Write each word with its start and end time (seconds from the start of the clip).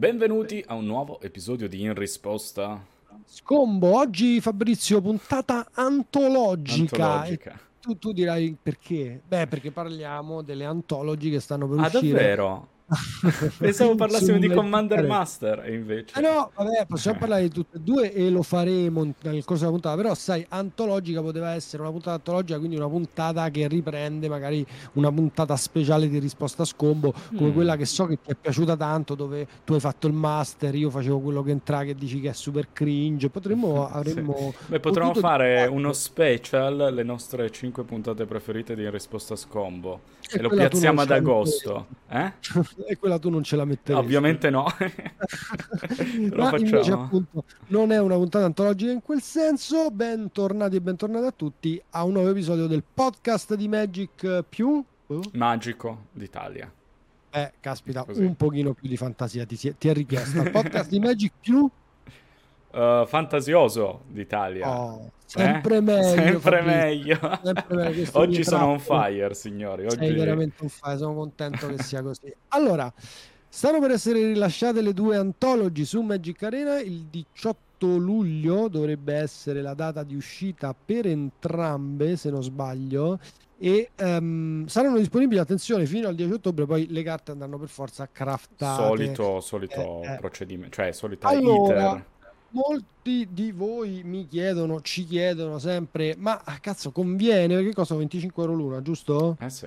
Benvenuti 0.00 0.64
a 0.66 0.72
un 0.76 0.86
nuovo 0.86 1.20
episodio 1.20 1.68
di 1.68 1.82
In 1.82 1.92
Risposta. 1.92 2.82
Scombo, 3.26 3.98
oggi 3.98 4.40
Fabrizio, 4.40 5.02
puntata 5.02 5.68
antologica. 5.74 7.10
Antologica. 7.10 7.60
Tu, 7.82 7.98
tu 7.98 8.10
dirai 8.12 8.56
perché? 8.62 9.20
Beh, 9.28 9.46
perché 9.46 9.70
parliamo 9.70 10.40
delle 10.40 10.64
antologi 10.64 11.28
che 11.28 11.38
stanno 11.38 11.68
per 11.68 11.80
Ah, 11.80 11.82
uscire. 11.82 12.12
davvero? 12.14 12.68
Pensavo 13.58 13.94
parlassimo 13.94 14.38
di 14.38 14.46
Sul 14.46 14.54
Commander 14.54 14.98
Magic 14.98 15.10
Master, 15.10 15.62
e 15.64 15.74
invece... 15.74 16.18
Eh 16.18 16.20
no, 16.22 16.50
vabbè, 16.54 16.86
possiamo 16.88 17.18
parlare 17.18 17.42
di 17.42 17.50
tutte 17.50 17.76
e 17.76 17.80
due 17.80 18.12
e 18.12 18.30
lo 18.30 18.42
faremo 18.42 19.04
nel 19.04 19.44
corso 19.44 19.60
della 19.64 19.70
puntata, 19.72 19.96
però 19.96 20.14
sai, 20.14 20.44
antologica 20.48 21.20
poteva 21.22 21.52
essere 21.52 21.82
una 21.82 21.90
puntata 21.90 22.16
antologica, 22.16 22.58
quindi 22.58 22.76
una 22.76 22.88
puntata 22.88 23.48
che 23.50 23.68
riprende 23.68 24.28
magari 24.28 24.66
una 24.94 25.12
puntata 25.12 25.56
speciale 25.56 26.08
di 26.08 26.18
risposta 26.18 26.62
a 26.62 26.66
scombo, 26.66 27.12
come 27.36 27.50
Mm. 27.50 27.52
quella 27.52 27.76
che 27.76 27.84
so 27.86 28.06
che 28.06 28.18
ti 28.22 28.30
è 28.30 28.34
piaciuta 28.34 28.76
tanto, 28.76 29.14
dove 29.14 29.46
tu 29.64 29.74
hai 29.74 29.80
fatto 29.80 30.06
il 30.06 30.12
master, 30.12 30.74
io 30.74 30.90
facevo 30.90 31.20
quello 31.20 31.42
che 31.42 31.50
entra 31.50 31.84
che 31.84 31.94
dici 31.94 32.20
che 32.20 32.30
è 32.30 32.32
super 32.32 32.68
cringe, 32.72 33.28
potremmo, 33.30 33.88
avremmo... 33.90 34.52
Beh, 34.66 34.80
potremmo 34.80 35.14
fare 35.14 35.54
dire- 35.54 35.66
uno 35.66 35.92
special, 35.92 36.90
le 36.92 37.02
nostre 37.02 37.50
5 37.50 37.84
puntate 37.84 38.24
preferite 38.24 38.74
di 38.74 38.88
Risposta 38.90 39.34
a 39.34 39.36
Scombo. 39.36 40.00
E 40.32 40.38
E 40.38 40.42
lo 40.42 40.48
piazziamo 40.48 41.00
ad 41.00 41.10
agosto. 41.10 41.86
Eh? 42.08 42.32
e 42.86 42.96
quella 42.96 43.18
tu 43.18 43.30
non 43.30 43.42
ce 43.42 43.56
la 43.56 43.64
metteresti. 43.64 44.04
Ovviamente 44.04 44.50
no. 44.50 44.66
Ma 46.36 46.56
invece 46.56 46.92
appunto 46.92 47.44
non 47.68 47.92
è 47.92 48.00
una 48.00 48.16
puntata 48.16 48.44
antologica 48.44 48.90
in 48.90 49.02
quel 49.02 49.20
senso. 49.20 49.90
Bentornati 49.90 50.76
e 50.76 50.80
bentornati 50.80 51.26
a 51.26 51.32
tutti 51.32 51.80
a 51.90 52.04
un 52.04 52.12
nuovo 52.12 52.30
episodio 52.30 52.66
del 52.66 52.82
podcast 52.92 53.54
di 53.54 53.68
Magic 53.68 54.44
più. 54.48 54.82
Oh, 55.06 55.22
Magico 55.32 56.06
d'Italia. 56.12 56.72
Eh, 57.32 57.52
caspita, 57.60 58.04
Così. 58.04 58.22
un 58.22 58.34
pochino 58.34 58.74
più 58.74 58.88
di 58.88 58.96
fantasia 58.96 59.46
ti, 59.46 59.56
ti 59.56 59.88
è 59.88 59.92
richiesta. 59.92 60.42
Il 60.42 60.50
podcast 60.50 60.90
di 60.90 60.98
Magic 60.98 61.32
più. 61.40 61.68
Uh, 62.72 63.04
fantasioso 63.06 64.02
d'Italia. 64.06 64.70
Oh, 64.70 65.10
sempre 65.26 65.76
Eh? 65.76 65.80
meglio. 65.80 66.22
Sempre 66.22 66.60
meglio. 66.62 67.18
Sempre 67.42 67.76
meglio, 67.76 68.08
Oggi 68.12 68.44
sono 68.44 68.66
on 68.66 68.78
fire, 68.78 69.34
signori. 69.34 69.86
Oggi... 69.86 69.96
Sei 69.96 70.14
veramente 70.14 70.62
un 70.62 70.68
fire, 70.68 70.96
sono 70.96 71.14
contento 71.14 71.66
che 71.66 71.82
sia 71.82 72.00
così. 72.02 72.32
Allora, 72.48 72.92
stanno 73.48 73.80
per 73.80 73.90
essere 73.90 74.24
rilasciate 74.26 74.82
le 74.82 74.94
due 74.94 75.16
antologi 75.16 75.84
su 75.84 76.00
Magic 76.00 76.42
Arena. 76.44 76.78
Il 76.78 77.06
18 77.10 77.96
luglio 77.96 78.68
dovrebbe 78.68 79.14
essere 79.14 79.62
la 79.62 79.74
data 79.74 80.02
di 80.04 80.14
uscita 80.14 80.72
per 80.84 81.06
entrambe, 81.06 82.16
se 82.16 82.30
non 82.30 82.42
sbaglio. 82.42 83.18
E 83.58 83.90
ehm, 83.96 84.66
saranno 84.66 84.96
disponibili, 84.96 85.38
attenzione, 85.40 85.84
fino 85.86 86.06
al 86.08 86.14
10 86.14 86.32
ottobre. 86.32 86.66
Poi 86.66 86.86
le 86.88 87.02
carte 87.02 87.32
andranno 87.32 87.58
per 87.58 87.68
forza 87.68 88.08
craftate. 88.10 88.82
Solito, 88.82 89.40
solito 89.40 90.02
Eh, 90.02 90.12
eh. 90.12 90.16
procedimento, 90.16 90.76
cioè 90.76 90.92
solita 90.92 91.28
Allora, 91.28 91.90
iter. 91.90 92.06
Molti 92.52 93.28
di 93.30 93.52
voi 93.52 94.02
mi 94.04 94.26
chiedono, 94.26 94.80
ci 94.82 95.04
chiedono 95.04 95.58
sempre, 95.58 96.14
ma 96.18 96.40
ah, 96.44 96.58
cazzo, 96.60 96.92
conviene? 96.92 97.56
Perché 97.56 97.72
costano 97.72 98.00
25 98.00 98.42
euro 98.42 98.54
l'una, 98.54 98.82
giusto? 98.82 99.36
Eh 99.40 99.50
sì. 99.50 99.66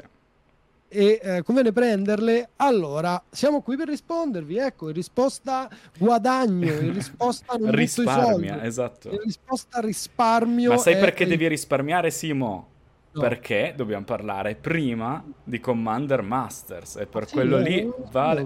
e 0.87 1.19
eh, 1.23 1.41
conviene 1.43 1.71
prenderle. 1.71 2.51
Allora, 2.57 3.21
siamo 3.31 3.61
qui 3.61 3.75
per 3.77 3.87
rispondervi. 3.87 4.57
Ecco, 4.57 4.89
in 4.89 4.93
risposta 4.93 5.67
guadagno, 5.97 6.79
in 6.79 6.93
risposta 6.93 7.55
non 7.57 7.71
Risparmia, 7.71 8.53
soldi, 8.53 8.67
esatto. 8.67 9.09
in 9.09 9.19
risposta 9.23 9.79
risparmio. 9.79 10.69
Ma 10.71 10.77
sai 10.77 10.97
perché 10.97 11.23
il- 11.23 11.29
devi 11.29 11.47
risparmiare, 11.47 12.11
Simo? 12.11 12.69
No. 13.13 13.21
Perché 13.21 13.73
dobbiamo 13.75 14.05
parlare 14.05 14.55
prima 14.55 15.23
di 15.43 15.59
Commander 15.59 16.21
Masters 16.23 16.95
e 16.97 17.05
per 17.07 17.27
Sì, 17.27 17.33
quello 17.33 17.57
lì 17.57 17.87
vale... 18.11 18.43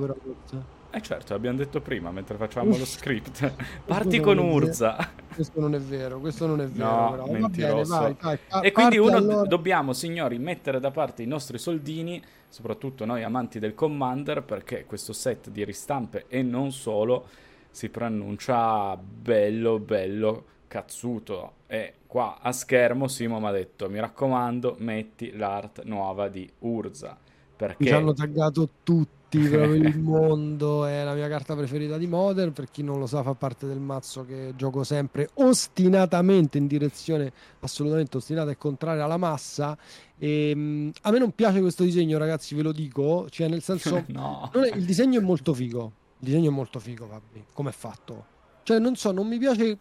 Eh 0.89 1.01
certo, 1.01 1.33
abbiamo 1.33 1.57
detto 1.57 1.81
prima 1.81 2.11
mentre 2.11 2.37
facevamo 2.37 2.77
lo 2.77 2.85
script. 2.85 3.53
Parti 3.85 4.19
con. 4.19 4.37
Urza. 4.37 5.11
Questo 5.33 5.59
non 5.59 5.75
è 5.75 5.79
vero, 5.79 6.19
questo 6.19 6.47
non 6.47 6.61
è 6.61 6.67
vero. 6.67 6.89
No, 6.89 7.11
però. 7.11 7.25
Va 7.25 7.31
bene, 7.31 7.39
mentiroso. 7.39 7.97
vai, 7.97 8.15
vai, 8.19 8.39
E 8.63 8.71
quindi 8.71 8.97
uno 8.97 9.17
allora. 9.17 9.47
dobbiamo, 9.47 9.93
signori, 9.93 10.39
mettere 10.39 10.79
da 10.79 10.89
parte 10.91 11.23
i 11.23 11.27
nostri 11.27 11.57
soldini, 11.57 12.21
soprattutto 12.47 13.05
noi 13.05 13.23
amanti 13.23 13.59
del 13.59 13.75
Commander, 13.75 14.43
perché 14.43 14.85
questo 14.85 15.13
set 15.13 15.49
di 15.49 15.63
ristampe 15.63 16.25
e 16.27 16.41
non 16.41 16.71
solo 16.71 17.27
si 17.69 17.89
preannuncia 17.89 18.97
bello, 18.97 19.77
bello 19.79 20.45
cazzuto. 20.67 21.53
E 21.67 21.95
qua 22.07 22.39
a 22.41 22.51
schermo 22.51 23.07
Simo 23.07 23.39
mi 23.39 23.47
ha 23.47 23.51
detto, 23.51 23.89
mi 23.89 23.99
raccomando, 23.99 24.75
metti 24.79 25.35
l'art 25.35 25.83
nuova 25.83 26.27
di 26.27 26.49
Urza. 26.59 27.17
Perché... 27.55 27.85
Ci 27.85 27.91
hanno 27.91 28.13
taggato 28.13 28.69
tutti, 28.83 29.16
proprio 29.49 29.73
il 29.75 29.99
mondo, 29.99 30.85
è 30.85 31.03
la 31.03 31.13
mia 31.13 31.27
carta 31.27 31.55
preferita 31.55 31.97
di 31.97 32.07
Modern, 32.07 32.53
per 32.53 32.69
chi 32.71 32.81
non 32.83 32.97
lo 32.99 33.07
sa 33.07 33.23
fa 33.23 33.33
parte 33.33 33.67
del 33.67 33.79
mazzo 33.79 34.25
che 34.25 34.53
gioco 34.55 34.83
sempre 34.83 35.29
ostinatamente 35.35 36.57
in 36.57 36.67
direzione 36.67 37.31
assolutamente 37.59 38.17
ostinata 38.17 38.51
e 38.51 38.57
contraria 38.57 39.03
alla 39.03 39.17
massa. 39.17 39.77
E, 40.17 40.55
mh, 40.55 40.91
a 41.01 41.11
me 41.11 41.19
non 41.19 41.31
piace 41.31 41.59
questo 41.59 41.83
disegno 41.83 42.17
ragazzi, 42.17 42.55
ve 42.55 42.61
lo 42.61 42.71
dico, 42.71 43.27
cioè 43.29 43.47
nel 43.47 43.61
senso, 43.61 44.03
no. 44.09 44.49
è- 44.53 44.75
il 44.75 44.85
disegno 44.85 45.19
è 45.19 45.23
molto 45.23 45.53
figo, 45.53 45.83
il 46.19 46.25
disegno 46.25 46.49
è 46.49 46.53
molto 46.53 46.79
figo 46.79 47.05
Fabri, 47.05 47.45
come 47.53 47.69
è 47.69 47.73
fatto. 47.73 48.25
Cioè 48.63 48.79
non 48.79 48.95
so, 48.95 49.11
non 49.11 49.27
mi 49.27 49.37
piace 49.37 49.77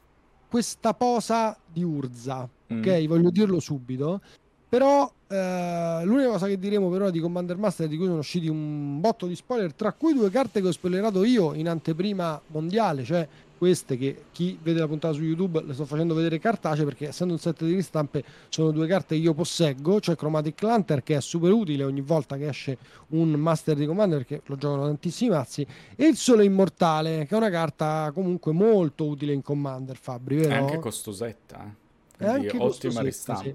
questa 0.48 0.94
posa 0.94 1.56
di 1.66 1.82
Urza, 1.82 2.48
Mm. 2.72 2.78
ok? 2.80 3.06
Voglio 3.06 3.30
dirlo 3.30 3.60
subito. 3.60 4.20
Però 4.68 5.10
eh, 5.28 6.00
l'unica 6.04 6.28
cosa 6.30 6.46
che 6.46 6.58
diremo 6.58 6.88
per 6.88 7.02
ora 7.02 7.10
di 7.10 7.20
Commander 7.20 7.56
Master 7.56 7.86
è 7.86 7.88
di 7.88 7.96
cui 7.96 8.06
sono 8.06 8.18
usciti 8.18 8.48
un 8.48 9.00
botto 9.00 9.26
di 9.26 9.36
spoiler, 9.36 9.72
tra 9.72 9.92
cui 9.92 10.12
due 10.12 10.30
carte 10.30 10.60
che 10.60 10.68
ho 10.68 10.72
spoilerato 10.72 11.24
io 11.24 11.54
in 11.54 11.68
anteprima 11.68 12.40
mondiale, 12.48 13.04
cioè 13.04 13.26
queste 13.56 13.96
che 13.96 14.24
chi 14.32 14.58
vede 14.60 14.80
la 14.80 14.86
puntata 14.86 15.14
su 15.14 15.22
YouTube 15.22 15.62
le 15.62 15.72
sto 15.72 15.86
facendo 15.86 16.14
vedere 16.14 16.38
cartacee 16.38 16.84
perché 16.84 17.08
essendo 17.08 17.32
un 17.32 17.38
set 17.38 17.64
di 17.64 17.74
ristampe 17.74 18.22
sono 18.50 18.70
due 18.70 18.86
carte 18.86 19.14
che 19.14 19.22
io 19.22 19.32
posseggo, 19.32 19.98
cioè 20.00 20.14
Chromatic 20.14 20.60
Lantern 20.62 21.02
che 21.02 21.16
è 21.16 21.20
super 21.20 21.50
utile 21.52 21.84
ogni 21.84 22.02
volta 22.02 22.36
che 22.36 22.48
esce 22.48 22.76
un 23.08 23.30
Master 23.30 23.76
di 23.76 23.86
Commander 23.86 24.18
perché 24.18 24.42
lo 24.46 24.56
giocano 24.56 24.84
tantissimi 24.84 25.30
mazzi 25.30 25.66
e 25.96 26.06
il 26.06 26.16
Sole 26.16 26.44
Immortale 26.44 27.24
che 27.26 27.34
è 27.34 27.38
una 27.38 27.50
carta 27.50 28.10
comunque 28.12 28.52
molto 28.52 29.06
utile 29.06 29.32
in 29.32 29.42
Commander 29.42 29.96
Fabri, 29.96 30.36
È 30.36 30.48
vero? 30.48 30.54
anche 30.54 30.78
costosetta, 30.78 31.64
eh. 31.64 32.24
È 32.24 32.26
anche 32.26 32.56
ottima 32.58 33.02
costosetta, 33.02 33.36
sì. 33.36 33.54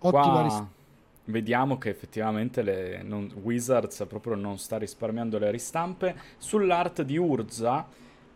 Ottima 0.00 0.40
Qua 0.40 0.42
ristampa. 0.42 0.76
vediamo 1.24 1.78
che 1.78 1.90
effettivamente 1.90 2.62
le 2.62 3.02
non- 3.02 3.30
Wizards 3.42 4.04
proprio 4.08 4.34
non 4.34 4.58
sta 4.58 4.78
risparmiando 4.78 5.38
le 5.38 5.50
ristampe. 5.50 6.18
Sull'art 6.38 7.02
di 7.02 7.16
Urza, 7.16 7.86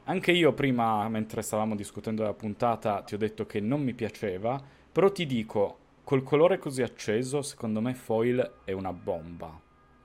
anche 0.04 0.32
io 0.32 0.52
prima, 0.52 1.08
mentre 1.08 1.42
stavamo 1.42 1.74
discutendo 1.76 2.22
la 2.22 2.34
puntata, 2.34 3.02
ti 3.02 3.14
ho 3.14 3.18
detto 3.18 3.46
che 3.46 3.60
non 3.60 3.82
mi 3.82 3.94
piaceva, 3.94 4.62
però 4.92 5.10
ti 5.12 5.26
dico, 5.26 5.78
col 6.04 6.22
colore 6.22 6.58
così 6.58 6.82
acceso, 6.82 7.42
secondo 7.42 7.80
me 7.80 7.94
foil 7.94 8.58
è 8.64 8.72
una 8.72 8.92
bomba. 8.92 9.58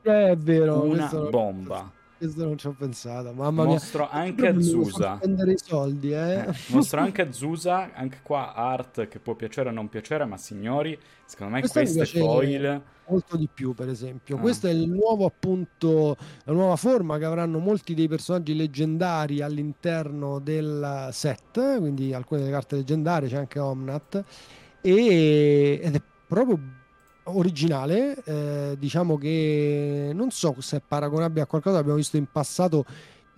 Eh, 0.04 0.30
È 0.32 0.36
vero, 0.38 0.82
Una 0.84 1.08
bomba. 1.08 1.92
Questo 2.18 2.44
non 2.46 2.58
ci 2.58 2.66
ho 2.66 2.72
pensato, 2.72 3.32
mamma 3.32 3.64
mia. 3.64 3.74
Mostro 3.74 4.10
anche 4.10 4.52
Proprio 4.52 4.54
mi 4.56 4.64
fa 4.64 4.80
Azusa. 4.80 5.16
spendere 5.18 5.52
i 5.52 5.58
soldi, 5.64 6.12
eh. 6.12 6.34
Eh, 6.48 6.54
mostro 6.70 7.00
anche 7.00 7.22
Azusa, 7.22 7.94
anche 7.94 8.20
qua 8.24 8.56
art 8.56 9.08
che 9.08 9.20
può 9.20 9.36
piacere 9.36 9.70
o 9.70 9.72
non 9.72 9.88
piacere, 9.88 10.26
ma 10.26 10.36
signori, 10.38 10.98
secondo 11.26 11.54
me 11.54 11.60
Questa 11.60 11.80
mi 11.82 11.86
queste 11.86 12.02
piace 12.02 12.20
foil... 12.20 12.82
Molto 13.10 13.38
di 13.38 13.48
più, 13.54 13.74
per 13.74 13.88
esempio. 13.88 14.36
Ah. 14.36 14.40
Questo 14.40 14.68
è 14.68 14.72
il 14.72 14.90
nuovo 14.90 15.26
appunto, 15.26 16.18
la 16.44 16.54
nuova 16.54 16.76
forma 16.76 17.18
che 17.20 17.26
avranno 17.26 17.60
molti 17.60 17.94
dei 17.94 18.08
personaggi 18.08 18.56
leggendari 18.56 19.42
all'interno 19.42 20.40
del 20.40 21.10
set, 21.12 21.78
quindi 21.80 22.14
alcune 22.14 22.42
delle 22.42 22.52
carte 22.52 22.76
leggendarie, 22.78 23.30
c'è 23.30 23.38
anche 23.38 23.60
Omnat, 23.60 24.24
e- 24.82 25.80
ed 25.82 25.96
è 25.96 26.02
proprio 26.28 26.60
originale, 27.28 28.24
eh, 28.24 28.76
diciamo 28.78 29.18
che 29.18 30.12
non 30.14 30.32
so 30.32 30.56
se 30.60 30.78
è 30.78 30.82
paragonabile 30.86 31.42
a 31.42 31.46
qualcosa 31.46 31.76
che 31.76 31.82
abbiamo 31.82 31.98
visto 31.98 32.18
in 32.18 32.26
passato 32.32 32.86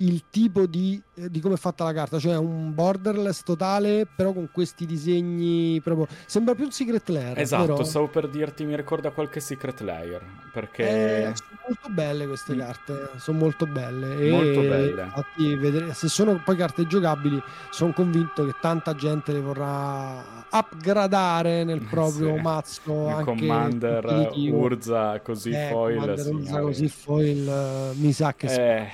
il 0.01 0.29
tipo 0.29 0.65
di, 0.65 1.01
eh, 1.15 1.29
di 1.29 1.39
come 1.41 1.55
è 1.55 1.57
fatta 1.57 1.83
la 1.83 1.91
carta, 1.93 2.19
cioè 2.19 2.37
un 2.37 2.73
borderless 2.73 3.43
totale, 3.43 4.05
però 4.13 4.31
con 4.33 4.49
questi 4.51 4.85
disegni 4.85 5.81
proprio 5.81 6.07
sembra 6.25 6.55
più 6.55 6.65
un 6.65 6.71
secret 6.71 7.07
lair, 7.09 7.37
Esatto, 7.39 7.73
vero? 7.73 7.83
stavo 7.83 8.07
per 8.07 8.29
dirti, 8.29 8.63
mi 8.65 8.75
ricorda 8.77 9.11
qualche 9.11 9.39
Secret 9.41 9.81
Layer, 9.81 10.21
Eh, 10.21 10.49
perché... 10.53 11.33
sono 11.35 11.59
molto 11.67 11.89
belle 11.89 12.27
queste 12.27 12.53
Mm. 12.55 12.59
carte, 12.59 13.09
sono 13.17 13.37
molto 13.39 13.65
belle. 13.65 14.17
E 14.17 14.29
Molto 14.31 14.61
belle. 14.61 15.03
Infatti, 15.03 15.55
vedere, 15.55 15.93
se 15.93 16.07
sono 16.07 16.41
poi 16.43 16.55
carte 16.55 16.87
giocabili, 16.87 17.41
sono 17.69 17.91
convinto 17.93 18.45
che 18.45 18.53
tanta 18.61 18.95
gente 18.95 19.31
le 19.33 19.41
vorrà 19.41 20.45
upgradare 20.51 21.63
nel 21.63 21.81
proprio 21.89 22.35
Sì. 22.35 22.41
mazzo. 22.41 22.91
il 23.07 23.07
anche 23.13 23.23
Commander. 23.25 24.31
Urza 24.51 25.19
così 25.21 25.51
Eh, 25.51 25.67
foil, 25.69 25.97
Commander 25.99 26.27
Urza 26.27 26.45
signori. 26.45 26.63
così 26.63 26.87
foil, 26.87 27.47
eh, 27.49 27.91
mi 27.97 28.11
sa 28.13 28.33
che 28.33 28.47
Eh, 28.47 28.91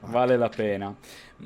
vale 0.00 0.36
la 0.36 0.48
pena. 0.48 0.94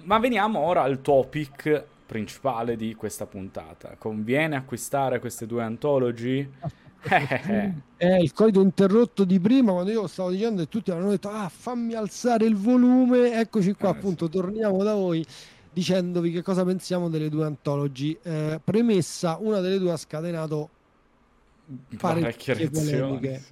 Ma 0.05 0.19
veniamo 0.19 0.59
ora 0.61 0.83
al 0.83 1.01
topic 1.01 1.85
principale 2.07 2.77
di 2.77 2.95
questa 2.95 3.27
puntata. 3.27 3.95
Conviene 3.99 4.57
acquistare 4.57 5.19
queste 5.19 5.47
due 5.47 5.63
antologi? 5.63 6.49
è 7.03 7.75
il 8.21 8.33
codice 8.33 8.61
interrotto 8.61 9.25
di 9.25 9.41
prima 9.41 9.73
quando 9.73 9.91
io 9.91 10.07
stavo 10.07 10.31
dicendo 10.31 10.63
e 10.63 10.69
tutti 10.69 10.93
hanno 10.93 11.11
detto 11.11 11.29
ah 11.31 11.49
fammi 11.49 11.95
alzare 11.95 12.45
il 12.45 12.55
volume 12.55 13.41
eccoci 13.41 13.73
qua 13.73 13.89
eh, 13.89 13.93
appunto 13.93 14.27
sì. 14.27 14.31
torniamo 14.31 14.85
da 14.85 14.95
voi 14.95 15.27
dicendovi 15.73 16.31
che 16.31 16.43
cosa 16.43 16.65
pensiamo 16.65 17.09
delle 17.09 17.29
due 17.29 17.45
antologi 17.45 18.17
eh, 18.23 18.61
premessa 18.63 19.39
una 19.41 19.59
delle 19.59 19.79
due 19.79 19.91
ha 19.91 19.97
scatenato 19.97 20.69
parecchie 21.97 22.71
polemiche 22.71 23.43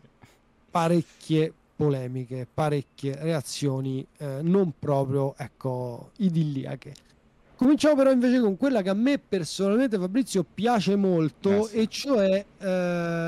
parecchie 0.70 1.52
polemiche 1.80 2.46
parecchie 2.52 3.16
reazioni 3.18 4.06
eh, 4.18 4.40
non 4.42 4.72
proprio 4.78 5.34
ecco 5.36 6.10
idilliache 6.18 6.92
Cominciamo 7.60 7.94
però 7.94 8.10
invece 8.10 8.40
con 8.40 8.56
quella 8.56 8.80
che 8.80 8.88
a 8.88 8.94
me 8.94 9.18
personalmente 9.18 9.98
Fabrizio 9.98 10.46
piace 10.54 10.96
molto 10.96 11.64
sì. 11.64 11.76
e 11.76 11.88
cioè 11.88 12.42
eh, 12.58 12.64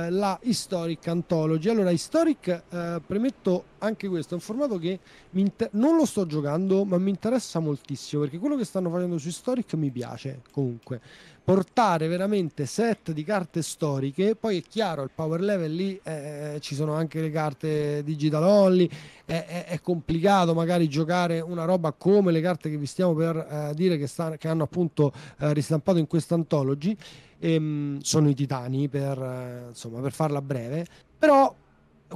la 0.09 0.39
Historic 0.41 1.07
Anthology. 1.07 1.69
Allora, 1.69 1.91
Historic, 1.91 2.49
eh, 2.49 3.03
premetto 3.07 3.65
anche 3.81 4.09
questo, 4.09 4.33
è 4.33 4.37
un 4.39 4.43
formato 4.43 4.79
che 4.79 4.99
inter- 5.33 5.69
non 5.73 5.97
lo 5.97 6.07
sto 6.07 6.25
giocando 6.25 6.83
ma 6.87 6.97
mi 6.97 7.11
interessa 7.11 7.59
moltissimo 7.59 8.23
perché 8.23 8.39
quello 8.39 8.57
che 8.57 8.65
stanno 8.65 8.89
facendo 8.89 9.19
su 9.19 9.29
Historic 9.29 9.75
mi 9.75 9.91
piace 9.91 10.41
comunque 10.51 11.03
portare 11.45 12.07
veramente 12.07 12.67
set 12.67 13.11
di 13.11 13.25
carte 13.25 13.63
storiche, 13.63 14.37
poi 14.37 14.59
è 14.59 14.63
chiaro 14.63 15.03
il 15.03 15.11
power 15.13 15.41
level 15.41 15.75
lì 15.75 15.99
eh, 16.05 16.59
ci 16.61 16.75
sono 16.77 16.95
anche 16.95 17.21
le 17.21 17.31
carte 17.31 18.05
digital 18.05 18.45
only, 18.45 18.89
è, 19.25 19.45
è, 19.45 19.65
è, 19.67 19.81
complicato 19.81 20.55
magari 20.55 20.89
giocare 20.89 21.41
una 21.41 21.65
roba 21.65 21.93
come 21.93 22.31
le 22.31 22.41
carte 22.41 22.71
che 22.71 22.77
vi 22.77 22.87
stiamo 22.87 23.15
per 23.15 23.37
eh, 23.37 23.75
dire 23.75 23.99
che, 23.99 24.07
sta, 24.07 24.37
che, 24.37 24.47
hanno 24.47 24.63
appunto 24.63 25.13
eh, 25.41 25.53
ristampato 25.53 25.99
in 25.99 26.07
questa 26.07 26.37
anthology, 26.37 26.97
ehm, 27.41 27.99
sono 28.01 28.29
i 28.29 28.35
titani 28.35 28.89
per, 28.89 29.21
eh, 29.21 29.69
insomma, 29.69 30.01
per 30.01 30.13
farla 30.13 30.41
breve, 30.41 30.87
però 31.19 31.53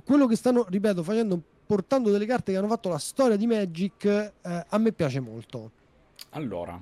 quello 0.04 0.26
che 0.26 0.36
stanno, 0.36 0.66
ripeto, 0.68 1.02
facendo 1.02 1.42
portando 1.66 2.12
delle 2.12 2.26
carte 2.26 2.52
che 2.52 2.58
hanno 2.58 2.68
fatto 2.68 2.88
la 2.88 2.98
storia 2.98 3.34
di 3.36 3.46
Magic 3.46 4.04
eh, 4.04 4.32
a 4.68 4.78
me 4.78 4.92
piace 4.92 5.18
molto. 5.18 5.72
Allora, 6.30 6.80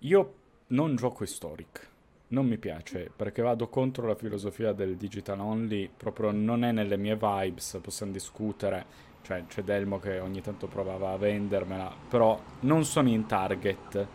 io 0.00 0.34
non 0.68 0.96
gioco 0.96 1.24
Historic. 1.24 1.88
Non 2.28 2.46
mi 2.46 2.58
piace 2.58 3.10
perché 3.14 3.42
vado 3.42 3.68
contro 3.68 4.06
la 4.06 4.14
filosofia 4.14 4.72
del 4.72 4.96
digital 4.96 5.40
only, 5.40 5.90
proprio 5.94 6.30
non 6.30 6.64
è 6.64 6.72
nelle 6.72 6.96
mie 6.96 7.16
vibes, 7.16 7.78
possiamo 7.82 8.12
discutere. 8.12 9.12
Cioè, 9.22 9.44
c'è 9.46 9.62
Delmo 9.62 9.98
che 9.98 10.18
ogni 10.18 10.40
tanto 10.40 10.66
provava 10.66 11.12
a 11.12 11.16
vendermela, 11.16 11.94
però 12.08 12.38
non 12.60 12.84
sono 12.84 13.08
in 13.08 13.26
target. 13.26 14.06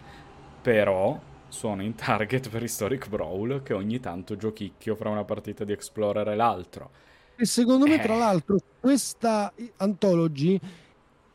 Però 0.62 1.20
sono 1.48 1.82
in 1.82 1.96
target 1.96 2.50
per 2.50 2.64
Historic 2.64 3.10
Brawl 3.10 3.64
che 3.64 3.74
ogni 3.74 4.00
tanto 4.00 4.36
giochicchio 4.36 4.96
fra 4.96 5.10
una 5.10 5.24
partita 5.24 5.64
di 5.64 5.72
Explorer 5.72 6.28
e 6.28 6.36
l'altro. 6.36 6.92
E 7.36 7.46
secondo 7.46 7.86
me, 7.86 7.96
eh. 7.96 8.00
tra 8.00 8.16
l'altro, 8.16 8.58
questa 8.80 9.52
anthology 9.78 10.60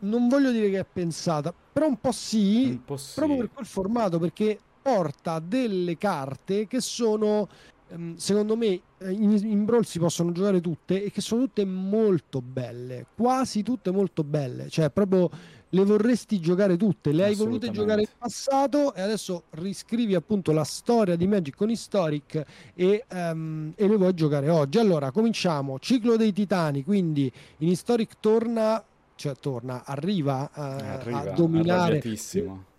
non 0.01 0.29
voglio 0.29 0.53
dire 0.53 0.71
che 0.71 0.79
è 0.81 0.87
pensata, 0.91 1.53
però 1.73 1.87
un 1.87 1.99
po' 1.99 2.13
sì, 2.13 2.67
un 2.67 2.85
po 2.85 2.97
sì. 2.97 3.15
proprio 3.15 3.39
per 3.39 3.51
quel 3.53 3.67
formato, 3.67 4.19
perché 4.19 4.59
porta 4.85 5.39
delle 5.39 5.97
carte 5.97 6.67
che 6.67 6.83
sono 6.83 7.49
ehm, 7.89 8.17
secondo 8.17 8.55
me 8.55 8.79
eh, 8.99 9.11
in, 9.11 9.33
in 9.43 9.65
Brawl 9.65 9.87
si 9.87 9.99
possono 9.99 10.31
giocare 10.31 10.61
tutte 10.61 11.03
e 11.03 11.11
che 11.11 11.23
sono 11.23 11.45
tutte 11.45 11.65
molto 11.65 12.43
belle, 12.43 13.07
quasi 13.17 13.63
tutte 13.63 13.91
molto 13.91 14.23
belle, 14.23 14.69
cioè 14.69 14.91
proprio 14.91 15.31
le 15.71 15.85
vorresti 15.85 16.39
giocare 16.39 16.77
tutte, 16.77 17.13
le 17.13 17.25
hai 17.25 17.35
volute 17.35 17.71
giocare 17.71 18.03
in 18.03 18.09
passato 18.19 18.95
e 18.95 19.01
adesso 19.01 19.45
riscrivi 19.53 20.15
appunto 20.15 20.53
la 20.53 20.65
storia 20.65 21.17
di 21.17 21.27
Magic 21.27 21.57
con 21.57 21.71
Historic 21.71 22.45
e, 22.75 23.05
um, 23.11 23.73
e 23.75 23.89
le 23.89 23.97
vuoi 23.97 24.15
giocare 24.15 24.51
oggi. 24.51 24.79
Allora, 24.79 25.11
cominciamo, 25.11 25.79
ciclo 25.81 26.17
dei 26.17 26.33
titani, 26.33 26.85
quindi 26.85 27.33
in 27.59 27.69
Historic 27.69 28.17
torna, 28.21 28.85
cioè 29.17 29.35
torna, 29.41 29.83
arriva, 29.85 30.49
uh, 30.55 30.61
arriva 30.61 31.21
a 31.21 31.31
dominare 31.31 32.01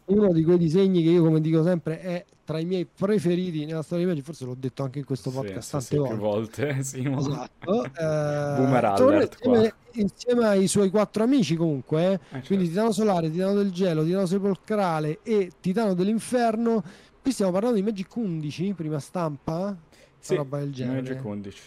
uno 0.05 0.31
di 0.31 0.43
quei 0.43 0.57
disegni 0.57 1.01
che 1.03 1.09
io, 1.09 1.23
come 1.23 1.41
dico 1.41 1.63
sempre, 1.63 1.99
è 1.99 2.25
tra 2.43 2.59
i 2.59 2.65
miei 2.65 2.85
preferiti 2.85 3.65
nella 3.65 3.81
storia 3.81 4.05
di 4.05 4.11
Magic. 4.11 4.25
Forse 4.25 4.45
l'ho 4.45 4.55
detto 4.57 4.83
anche 4.83 4.99
in 4.99 5.05
questo 5.05 5.31
podcast 5.31 5.77
sì, 5.77 5.95
tante 5.95 6.13
sì, 6.13 6.19
volte. 6.19 6.65
volte 6.65 6.83
sì, 6.83 7.11
esatto. 7.11 7.83
eh, 7.85 8.55
Boomer 8.57 8.85
alert 8.85 9.37
insieme, 9.41 9.73
insieme, 9.93 10.45
ai 10.45 10.67
suoi 10.67 10.89
quattro 10.89 11.23
amici, 11.23 11.55
comunque. 11.55 12.03
Eh. 12.03 12.13
Eh, 12.13 12.19
certo. 12.29 12.47
Quindi 12.47 12.67
Titano 12.67 12.91
Solare, 12.91 13.31
Titano 13.31 13.53
del 13.53 13.71
Gelo, 13.71 14.03
Titano 14.03 14.25
Sepolcrale 14.25 15.19
e 15.23 15.51
Titano 15.59 15.93
dell'Inferno. 15.93 16.83
Qui 17.21 17.31
stiamo 17.31 17.51
parlando 17.51 17.77
di 17.77 17.83
Magic 17.83 18.15
11, 18.15 18.73
prima 18.73 18.99
stampa. 18.99 19.75
Sì, 20.19 20.35
roba 20.35 20.59
del 20.59 20.71
genere. 20.71 21.01
Magic 21.01 21.25
11. 21.25 21.61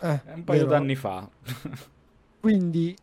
Eh, 0.00 0.20
un 0.34 0.44
paio 0.44 0.66
d'anni 0.66 0.94
fa. 0.94 1.28
Quindi 2.40 2.94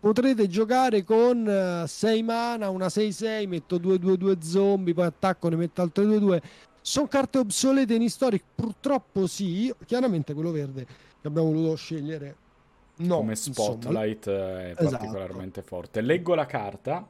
potrete 0.00 0.48
giocare 0.48 1.04
con 1.04 1.84
6 1.86 2.20
uh, 2.20 2.24
mana, 2.24 2.70
una 2.70 2.86
6-6, 2.86 3.46
metto 3.46 3.76
2-2-2 3.76 4.40
zombie, 4.40 4.94
poi 4.94 5.06
attacco, 5.06 5.48
ne 5.48 5.56
metto 5.56 5.82
altre 5.82 6.04
2-2. 6.04 6.40
Sono 6.80 7.06
carte 7.06 7.38
obsolete 7.38 7.94
in 7.94 8.02
Historic? 8.02 8.42
Purtroppo 8.54 9.26
sì. 9.26 9.72
Chiaramente 9.84 10.32
quello 10.32 10.50
verde 10.50 10.86
che 11.20 11.26
abbiamo 11.26 11.52
voluto 11.52 11.76
scegliere. 11.76 12.36
No, 12.96 13.18
come 13.18 13.36
spotlight 13.36 14.26
insomma. 14.26 14.60
è 14.60 14.74
esatto. 14.76 14.90
particolarmente 14.90 15.62
forte. 15.62 16.00
Leggo 16.00 16.34
la 16.34 16.46
carta 16.46 17.06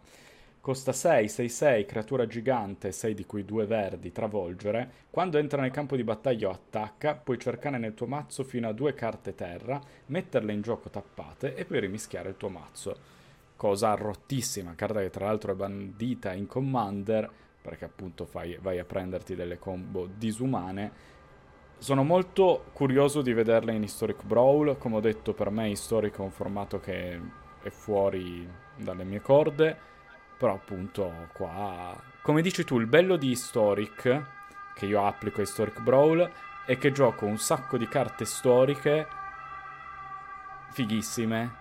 Costa 0.60 0.93
6, 0.93 1.28
6, 1.28 1.49
6, 1.49 1.87
creatura 1.87 2.26
gigante, 2.26 2.93
6 2.93 3.14
di 3.14 3.25
cui 3.25 3.44
2 3.44 3.64
verdi, 3.64 4.12
travolgere. 4.12 5.06
Quando 5.08 5.38
entra 5.38 5.62
nel 5.62 5.70
campo 5.70 5.96
di 5.96 6.05
battaglia 6.05 6.49
o 6.49 6.50
attacca, 6.50 7.14
puoi 7.14 7.38
cercare 7.38 7.78
nel 7.78 7.94
tuo 7.94 8.06
mazzo 8.06 8.44
fino 8.44 8.69
a 8.69 8.72
due 8.72 8.93
carte 8.93 9.34
terra, 9.34 9.81
metterle 10.06 10.52
in 10.52 10.60
gioco 10.60 10.90
tappate 10.90 11.55
e 11.55 11.64
poi 11.64 11.81
rimischiare 11.81 12.31
il 12.31 12.37
tuo 12.37 12.49
mazzo. 12.49 12.96
Cosa 13.56 13.94
rottissima, 13.94 14.75
carta 14.75 15.00
che 15.00 15.10
tra 15.10 15.26
l'altro 15.26 15.52
è 15.52 15.55
bandita 15.55 16.32
in 16.34 16.46
Commander, 16.46 17.31
perché 17.62 17.84
appunto 17.87 18.26
fai, 18.26 18.58
vai 18.61 18.78
a 18.78 18.84
prenderti 18.84 19.34
delle 19.34 19.58
combo 19.58 20.06
disumane. 20.06 21.16
Sono 21.78 22.02
molto 22.02 22.64
curioso 22.72 23.22
di 23.22 23.32
vederle 23.32 23.72
in 23.72 23.84
Historic 23.84 24.25
Brawl, 24.25 24.76
come 24.76 24.96
ho 24.96 25.00
detto 25.00 25.32
per 25.32 25.50
me 25.50 25.70
Historic 25.70 26.19
è 26.19 26.20
un 26.20 26.32
formato 26.32 26.78
che 26.78 27.19
è 27.62 27.70
fuori 27.70 28.46
dalle 28.76 29.04
mie 29.04 29.20
corde 29.20 29.96
però 30.38 30.55
appunto 30.55 31.29
qua, 31.32 31.94
come 32.23 32.43
dici 32.43 32.64
tu, 32.64 32.79
il 32.79 32.87
bello 32.87 33.17
di 33.17 33.31
Historic, 33.31 34.23
che 34.73 34.87
io 34.87 35.05
applico 35.05 35.40
a 35.40 35.43
Historic 35.43 35.81
Brawl, 35.81 36.31
è 36.64 36.79
che 36.79 36.93
gioco 36.93 37.26
un 37.26 37.38
sacco 37.38 37.76
di 37.76 37.88
carte 37.88 38.25
storiche 38.25 39.08
fighissime, 40.70 41.56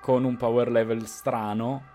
con 0.00 0.24
un 0.24 0.36
power 0.36 0.70
level 0.70 1.06
strano, 1.06 1.92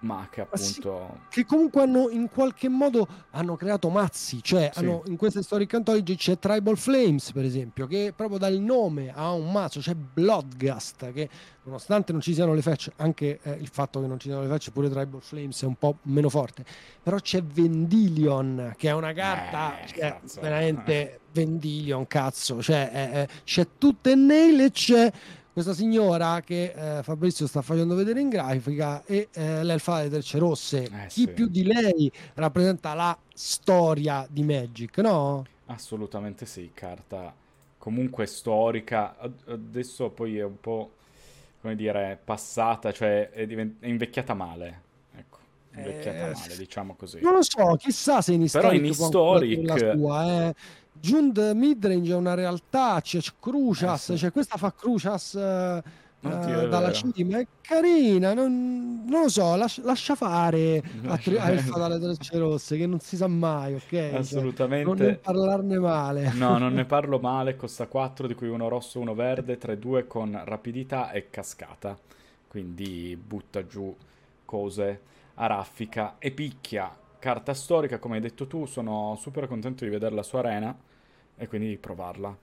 ma 0.00 0.28
che 0.30 0.42
appunto... 0.42 1.18
Sì, 1.28 1.40
che 1.40 1.46
comunque 1.46 1.82
hanno 1.82 2.08
in 2.10 2.28
qualche 2.28 2.68
modo 2.68 3.06
hanno 3.30 3.56
creato 3.56 3.88
mazzi, 3.88 4.42
cioè 4.42 4.70
sì. 4.72 4.80
hanno, 4.80 5.02
in 5.06 5.16
queste 5.16 5.38
Historic 5.40 5.72
Anthology 5.74 6.14
c'è 6.14 6.38
Tribal 6.38 6.76
Flames 6.76 7.32
per 7.32 7.44
esempio, 7.44 7.86
che 7.86 8.12
proprio 8.14 8.38
dal 8.38 8.58
nome 8.58 9.12
ha 9.14 9.32
un 9.32 9.50
mazzo, 9.50 9.80
c'è 9.80 9.94
Bloodgust, 9.94 11.12
che 11.12 11.28
nonostante 11.62 12.12
non 12.12 12.20
ci 12.20 12.34
siano 12.34 12.52
le 12.52 12.62
fetch, 12.62 12.90
anche 12.96 13.40
eh, 13.42 13.52
il 13.52 13.68
fatto 13.68 14.00
che 14.00 14.06
non 14.06 14.18
ci 14.18 14.28
siano 14.28 14.42
le 14.42 14.48
fetch, 14.48 14.70
pure 14.70 14.90
Tribal 14.90 15.22
Flames 15.22 15.62
è 15.62 15.66
un 15.66 15.76
po' 15.76 15.98
meno 16.02 16.28
forte, 16.28 16.64
però 17.02 17.18
c'è 17.18 17.42
Vendilion, 17.42 18.74
che 18.76 18.88
è 18.88 18.92
una 18.92 19.12
carta, 19.12 19.80
eh, 19.80 19.88
cioè, 19.88 20.20
veramente 20.40 21.20
Vendilion, 21.32 22.06
cazzo, 22.06 22.62
cioè 22.62 22.90
eh, 22.92 23.20
eh 23.20 23.28
c'è 23.44 23.66
tutte 23.78 24.14
nail 24.14 24.60
e 24.60 24.70
c'è 24.70 25.12
questa 25.56 25.72
signora 25.72 26.42
che 26.42 26.98
eh, 26.98 27.02
Fabrizio 27.02 27.46
sta 27.46 27.62
facendo 27.62 27.94
vedere 27.94 28.20
in 28.20 28.28
grafica 28.28 29.02
è 29.06 29.26
eh, 29.32 29.64
l'elfa 29.64 30.00
delle 30.00 30.10
Terce 30.10 30.36
Rosse. 30.36 30.82
Eh, 30.82 31.06
Chi 31.06 31.22
sì. 31.22 31.28
più 31.28 31.48
di 31.48 31.64
lei 31.64 32.12
rappresenta 32.34 32.92
la 32.92 33.16
storia 33.32 34.26
di 34.28 34.42
Magic, 34.42 34.98
no? 34.98 35.46
Assolutamente 35.64 36.44
sì, 36.44 36.72
carta 36.74 37.32
comunque 37.78 38.26
storica. 38.26 39.16
Adesso 39.46 40.10
poi 40.10 40.36
è 40.36 40.44
un 40.44 40.60
po', 40.60 40.90
come 41.62 41.74
dire, 41.74 42.20
passata, 42.22 42.92
cioè 42.92 43.30
è, 43.30 43.46
divent- 43.46 43.82
è 43.82 43.86
invecchiata 43.86 44.34
male. 44.34 44.80
Ecco, 45.16 45.38
invecchiata 45.74 46.18
eh, 46.18 46.32
male, 46.32 46.56
diciamo 46.58 46.94
così. 46.96 47.20
Non 47.22 47.32
lo 47.32 47.42
so, 47.42 47.76
chissà 47.78 48.20
se 48.20 48.34
in. 48.34 48.46
Però 48.52 48.72
in 48.72 48.84
Historic... 48.84 49.94
Sua, 49.94 50.48
eh. 50.48 50.54
Jund 51.00 51.38
Midrange 51.54 52.12
è 52.12 52.16
una 52.16 52.34
realtà, 52.34 53.00
c'è 53.00 53.20
Crucias, 53.38 54.10
eh 54.10 54.16
sì. 54.16 54.24
c'è 54.24 54.32
questa 54.32 54.56
fa 54.56 54.72
Crucias 54.72 55.32
uh, 55.34 56.26
uh, 56.26 56.68
dalla 56.68 56.92
cima, 56.92 57.38
è 57.38 57.46
carina, 57.60 58.34
non, 58.34 59.04
non 59.06 59.22
lo 59.22 59.28
so, 59.28 59.54
lascia, 59.56 59.82
lascia 59.84 60.14
fare 60.14 60.82
a, 61.06 61.16
tri- 61.16 61.38
a 61.38 61.52
dalle 61.76 61.98
trecce 61.98 62.38
rosse 62.38 62.76
che 62.76 62.86
non 62.86 63.00
si 63.00 63.16
sa 63.16 63.26
mai, 63.26 63.74
ok? 63.74 63.88
Cioè, 63.88 64.14
Assolutamente. 64.14 64.96
Cioè, 64.96 65.06
non 65.06 65.18
parlarne 65.22 65.78
male. 65.78 66.32
No, 66.34 66.58
non 66.58 66.72
ne 66.74 66.84
parlo 66.86 67.18
male, 67.18 67.56
costa 67.56 67.86
4 67.86 68.26
di 68.26 68.34
cui 68.34 68.48
uno 68.48 68.68
rosso 68.68 68.98
uno 68.98 69.14
verde, 69.14 69.58
3-2 69.58 70.06
con 70.06 70.40
rapidità 70.44 71.10
e 71.10 71.30
cascata, 71.30 71.96
quindi 72.48 73.16
butta 73.16 73.66
giù 73.66 73.94
cose 74.44 75.00
a 75.34 75.46
raffica 75.46 76.16
e 76.18 76.30
picchia 76.30 76.90
carta 77.18 77.54
storica, 77.54 77.98
come 77.98 78.16
hai 78.16 78.20
detto 78.20 78.46
tu, 78.46 78.66
sono 78.66 79.16
super 79.18 79.46
contento 79.46 79.84
di 79.84 79.90
vederla 79.90 80.22
su 80.22 80.36
Arena 80.36 80.76
e 81.36 81.46
quindi 81.48 81.68
di 81.68 81.76
provarla. 81.78 82.36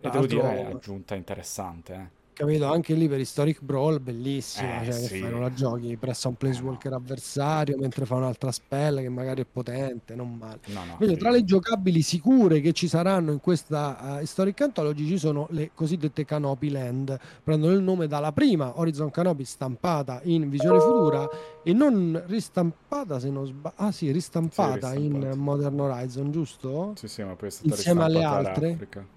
E 0.00 0.10
devo 0.10 0.26
dire, 0.26 0.58
è 0.58 0.64
aggiunta 0.64 1.14
interessante, 1.14 1.94
eh 1.94 2.22
capito? 2.34 2.66
Anche 2.66 2.94
lì 2.94 3.08
per 3.08 3.18
Historic 3.20 3.62
Brawl, 3.62 4.00
bellissima, 4.00 4.82
Eh 4.82 4.84
cioè 4.84 5.00
che 5.00 5.08
sì, 5.08 5.16
fai, 5.16 5.30
non 5.30 5.40
la 5.40 5.50
giochi, 5.52 5.96
pressa 5.96 6.28
un 6.28 6.36
eh 6.50 6.60
no, 6.60 6.82
planeswalker 6.82 6.92
avversario 6.92 7.76
mentre 7.78 8.04
fa 8.04 8.16
un'altra 8.16 8.52
spell 8.52 9.00
che 9.00 9.08
magari 9.08 9.42
è 9.42 9.46
potente, 9.46 10.14
non 10.14 10.36
male. 10.36 10.60
no, 10.66 10.84
no, 10.84 10.98
Invece 10.98 11.16
tra 11.18 11.30
le 11.30 11.44
giocabili 11.44 12.02
sicure 12.02 12.60
che 12.60 12.72
ci 12.72 12.88
saranno 12.88 13.32
in 13.32 13.40
questa 13.40 14.16
uh, 14.18 14.22
Historic 14.22 14.60
Anthology 14.60 15.06
ci 15.06 15.18
sono 15.18 15.46
le 15.50 15.72
cosiddette 15.72 16.24
Canopy 16.24 16.68
Land, 16.70 17.16
prendono 17.42 17.72
il 17.74 17.82
nome 17.82 18.06
dalla 18.06 18.32
prima 18.32 18.78
Horizon 18.78 19.10
Canopy 19.10 19.44
stampata 19.44 20.20
in 20.24 20.48
visione 20.50 20.80
futura 20.80 21.28
e 21.62 21.72
non 21.72 22.22
ristampata 22.26 23.18
se 23.18 23.30
non 23.30 23.46
sbaglio, 23.46 23.74
ah 23.78 23.92
sì, 23.92 24.10
Sì, 24.48 24.70
ristampata 24.70 24.94
in 24.94 25.30
ristampata. 25.30 25.36
Modern 25.36 25.78
Horizon, 25.80 26.30
giusto? 26.30 26.98
Sì, 26.98 27.08
sì, 27.08 27.22
ma 27.22 27.36
poi 27.36 27.48
è 27.48 27.50
stata 27.50 27.74
Insieme 27.74 28.04
alle 28.04 28.22
ristampata 28.22 28.24
altre? 28.24 28.78
all'Africa. 28.78 29.13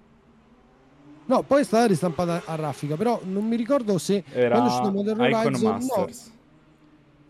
No, 1.28 1.42
poi 1.42 1.60
è 1.60 1.64
stata 1.64 1.86
ristampata 1.86 2.42
a 2.46 2.54
raffica, 2.54 2.96
però 2.96 3.20
non 3.24 3.46
mi 3.46 3.56
ricordo 3.56 3.98
se 3.98 4.22
quando 4.22 4.54
è 4.54 4.66
uscito 4.66 4.82
Era 4.84 4.90
Modern 4.90 5.20
Horizon, 5.20 5.78
no, 5.86 6.08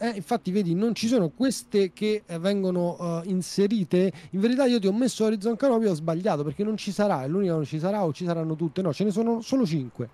eh, 0.00 0.10
infatti 0.14 0.52
vedi, 0.52 0.74
non 0.74 0.94
ci 0.94 1.08
sono 1.08 1.30
queste 1.30 1.92
che 1.92 2.22
eh, 2.24 2.38
vengono 2.38 2.96
eh, 3.00 3.28
inserite. 3.28 4.12
In 4.30 4.40
verità 4.40 4.66
io 4.66 4.78
ti 4.78 4.86
ho 4.86 4.92
messo 4.92 5.24
Horizon 5.24 5.56
Canopy, 5.56 5.86
ho 5.86 5.94
sbagliato 5.94 6.44
perché 6.44 6.62
non 6.62 6.76
ci 6.76 6.92
sarà, 6.92 7.24
è 7.24 7.28
l'unica 7.28 7.54
non 7.54 7.64
ci 7.64 7.80
sarà 7.80 8.04
o 8.04 8.12
ci 8.12 8.24
saranno 8.24 8.54
tutte, 8.54 8.82
no, 8.82 8.92
ce 8.92 9.02
ne 9.02 9.10
sono 9.10 9.40
solo 9.40 9.66
5. 9.66 10.04
Ah, 10.04 10.10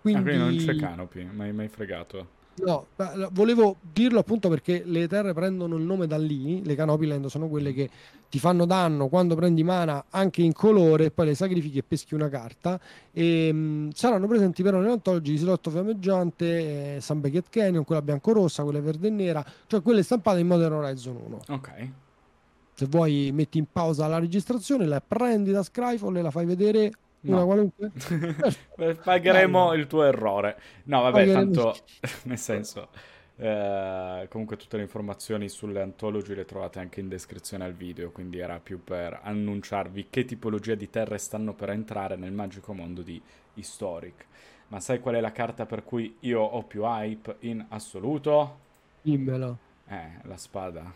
quindi 0.00 0.36
non 0.36 0.56
c'è 0.56 0.64
Quindi 0.64 0.82
Canopy, 0.82 1.28
mai, 1.30 1.52
mai 1.52 1.68
fregato. 1.68 2.36
No, 2.64 2.86
volevo 3.32 3.76
dirlo 3.92 4.18
appunto 4.18 4.48
perché 4.48 4.82
le 4.84 5.06
terre 5.08 5.32
prendono 5.32 5.76
il 5.76 5.82
nome 5.82 6.06
da 6.06 6.18
lì, 6.18 6.64
le 6.64 6.74
Canopy 6.74 7.06
Land 7.06 7.26
sono 7.26 7.48
quelle 7.48 7.72
che 7.72 7.88
ti 8.28 8.38
fanno 8.38 8.66
danno 8.66 9.08
quando 9.08 9.34
prendi 9.34 9.62
mana 9.62 10.04
anche 10.10 10.42
in 10.42 10.52
colore, 10.52 11.10
poi 11.10 11.26
le 11.26 11.34
sacrifichi 11.34 11.78
e 11.78 11.82
peschi 11.82 12.14
una 12.14 12.28
carta 12.28 12.78
e 13.12 13.52
mh, 13.52 13.90
saranno 13.90 14.26
presenti 14.26 14.62
però 14.62 14.78
nell'antology 14.80 15.32
di 15.32 15.38
Silotto 15.38 15.70
Fiammeggiante, 15.70 16.96
eh, 16.96 17.00
Sun 17.00 17.20
Beckett 17.20 17.46
Canyon, 17.48 17.84
quella 17.84 18.02
bianco-rossa, 18.02 18.62
quella 18.62 18.80
verde 18.80 19.08
e 19.08 19.10
nera, 19.10 19.44
cioè 19.66 19.80
quelle 19.82 20.02
stampate 20.02 20.40
in 20.40 20.46
Modern 20.46 20.74
Horizon 20.74 21.16
1. 21.16 21.40
Ok. 21.48 21.90
Se 22.74 22.86
vuoi 22.86 23.30
metti 23.32 23.58
in 23.58 23.66
pausa 23.70 24.06
la 24.06 24.18
registrazione, 24.18 24.86
la 24.86 25.00
prendi 25.00 25.50
da 25.50 25.62
Scryfall 25.62 26.16
e 26.16 26.22
la 26.22 26.30
fai 26.30 26.46
vedere 26.46 26.92
No. 27.20 27.44
qualunque? 27.46 27.90
Pagheremo 29.02 29.68
Bello. 29.68 29.80
il 29.80 29.86
tuo 29.86 30.04
errore. 30.04 30.58
No, 30.84 31.02
vabbè, 31.02 31.26
Pagheremo- 31.26 31.52
tanto, 31.62 31.76
nel 32.24 32.38
senso, 32.38 32.88
eh, 33.36 34.26
comunque 34.30 34.56
tutte 34.56 34.76
le 34.76 34.82
informazioni 34.84 35.48
sulle 35.48 35.80
antology 35.80 36.34
le 36.34 36.44
trovate 36.44 36.78
anche 36.78 37.00
in 37.00 37.08
descrizione 37.08 37.64
al 37.64 37.74
video, 37.74 38.10
quindi 38.12 38.38
era 38.38 38.58
più 38.60 38.82
per 38.82 39.20
annunciarvi 39.22 40.06
che 40.10 40.24
tipologia 40.24 40.74
di 40.74 40.88
terre 40.90 41.18
stanno 41.18 41.54
per 41.54 41.70
entrare 41.70 42.16
nel 42.16 42.32
magico 42.32 42.72
mondo 42.72 43.02
di 43.02 43.20
Historic. 43.54 44.26
Ma 44.68 44.80
sai 44.80 45.00
qual 45.00 45.14
è 45.16 45.20
la 45.20 45.32
carta 45.32 45.66
per 45.66 45.82
cui 45.82 46.16
io 46.20 46.40
ho 46.40 46.62
più 46.62 46.84
hype 46.84 47.36
in 47.40 47.64
assoluto? 47.70 48.58
Dimmelo. 49.02 49.58
Eh, 49.88 50.20
la 50.22 50.36
spada. 50.36 50.92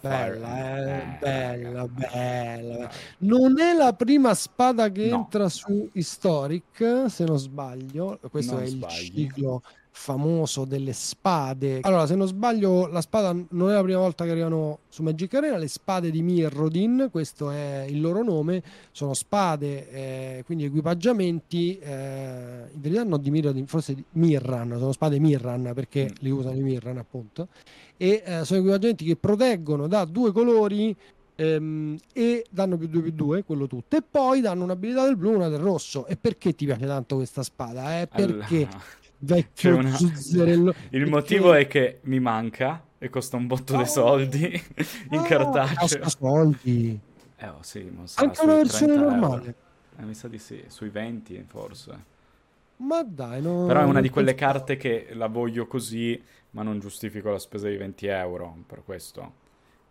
Bella, 0.00 0.46
Fire. 0.48 1.02
eh, 1.02 1.18
bella, 1.20 1.86
bella. 1.88 2.90
Non 3.18 3.60
è 3.60 3.74
la 3.74 3.92
prima 3.92 4.32
spada 4.34 4.90
che 4.90 5.08
No. 5.08 5.16
entra 5.16 5.48
su 5.48 5.90
Historic, 5.92 7.04
se 7.08 7.24
non 7.24 7.38
sbaglio. 7.38 8.18
Questo 8.30 8.54
Non 8.54 8.62
è 8.62 8.64
il 8.66 8.70
sbagli. 8.70 9.12
ciclo 9.26 9.62
famoso 9.96 10.64
delle 10.64 10.92
spade. 10.92 11.78
Allora, 11.82 12.04
se 12.06 12.16
non 12.16 12.26
sbaglio, 12.26 12.88
la 12.88 13.00
spada 13.00 13.32
non 13.32 13.70
è 13.70 13.74
la 13.74 13.82
prima 13.82 14.00
volta 14.00 14.24
che 14.24 14.32
arrivano 14.32 14.80
su 14.88 15.02
Magic 15.04 15.32
Arena. 15.34 15.56
Le 15.56 15.68
spade 15.68 16.10
di 16.10 16.20
Mirrodin, 16.20 17.08
questo 17.12 17.50
è 17.50 17.86
il 17.88 18.00
loro 18.00 18.24
nome, 18.24 18.60
sono 18.90 19.14
spade, 19.14 19.88
eh, 19.90 20.42
quindi 20.44 20.64
equipaggiamenti. 20.64 21.78
eh, 21.78 22.68
in 22.74 22.80
verità, 22.80 23.04
no, 23.04 23.18
di 23.18 23.30
Mirrodin, 23.30 23.66
forse 23.66 23.94
di 23.94 24.04
Mirran, 24.12 24.74
sono 24.78 24.90
spade 24.92 25.20
Mirran 25.20 25.70
perché 25.74 26.06
Mm. 26.10 26.14
li 26.18 26.30
usano 26.30 26.56
i 26.56 26.62
Mirran, 26.62 26.98
appunto. 26.98 27.46
E 27.96 28.22
eh, 28.24 28.44
sono 28.44 28.58
equipaggiamenti 28.58 29.04
che 29.04 29.14
proteggono 29.16 29.86
da 29.86 30.04
due 30.04 30.32
colori 30.32 30.94
ehm, 31.36 31.96
e 32.12 32.44
danno 32.50 32.76
più 32.76 32.88
2 32.88 33.00
più 33.02 33.12
2, 33.12 33.44
quello 33.44 33.68
tutto, 33.68 33.96
e 33.96 34.02
poi 34.02 34.40
danno 34.40 34.64
un'abilità 34.64 35.04
del 35.04 35.16
blu 35.16 35.30
e 35.30 35.34
una 35.36 35.48
del 35.48 35.60
rosso. 35.60 36.04
E 36.06 36.16
perché 36.16 36.52
ti 36.56 36.64
piace 36.66 36.84
tanto 36.84 37.14
questa 37.16 37.44
spada? 37.44 38.00
Eh? 38.00 38.08
Perché 38.08 38.62
Allora, 38.64 38.82
vecchio 39.24 39.76
una- 39.76 39.90
zuzzerello. 39.90 40.74
Il 40.90 41.06
motivo 41.06 41.52
è 41.54 41.66
che 41.66 42.00
mi 42.04 42.20
manca 42.20 42.86
e 42.98 43.08
costa 43.10 43.36
un 43.36 43.46
botto 43.46 43.74
di 43.74 43.82
Oh. 43.82 43.84
soldi 43.84 44.62
in 45.10 45.20
Ah, 45.20 45.22
cartaceo. 45.22 45.76
costa 45.76 46.08
soldi. 46.08 47.00
Eh, 47.36 47.48
oh, 47.48 47.62
sì, 47.62 47.80
Anche 48.14 48.40
una 48.42 48.54
versione 48.56 48.94
30 48.94 48.94
euro. 48.94 49.10
normale. 49.10 49.54
Eh, 49.98 50.02
mi 50.04 50.14
sa 50.14 50.28
di 50.28 50.38
sì, 50.38 50.64
sui 50.68 50.88
20 50.90 51.42
forse. 51.46 52.04
Ma 52.76 53.02
dai, 53.04 53.40
no, 53.40 53.66
Però 53.66 53.80
è 53.80 53.84
una 53.84 54.00
di 54.00 54.10
quelle 54.10 54.34
carte 54.34 54.76
che 54.76 55.08
la 55.12 55.28
voglio 55.28 55.66
così, 55.66 56.20
ma 56.50 56.62
non 56.62 56.80
giustifico 56.80 57.30
la 57.30 57.38
spesa 57.38 57.68
di 57.68 57.76
20 57.76 58.06
euro 58.06 58.64
per 58.66 58.82
questo. 58.84 59.42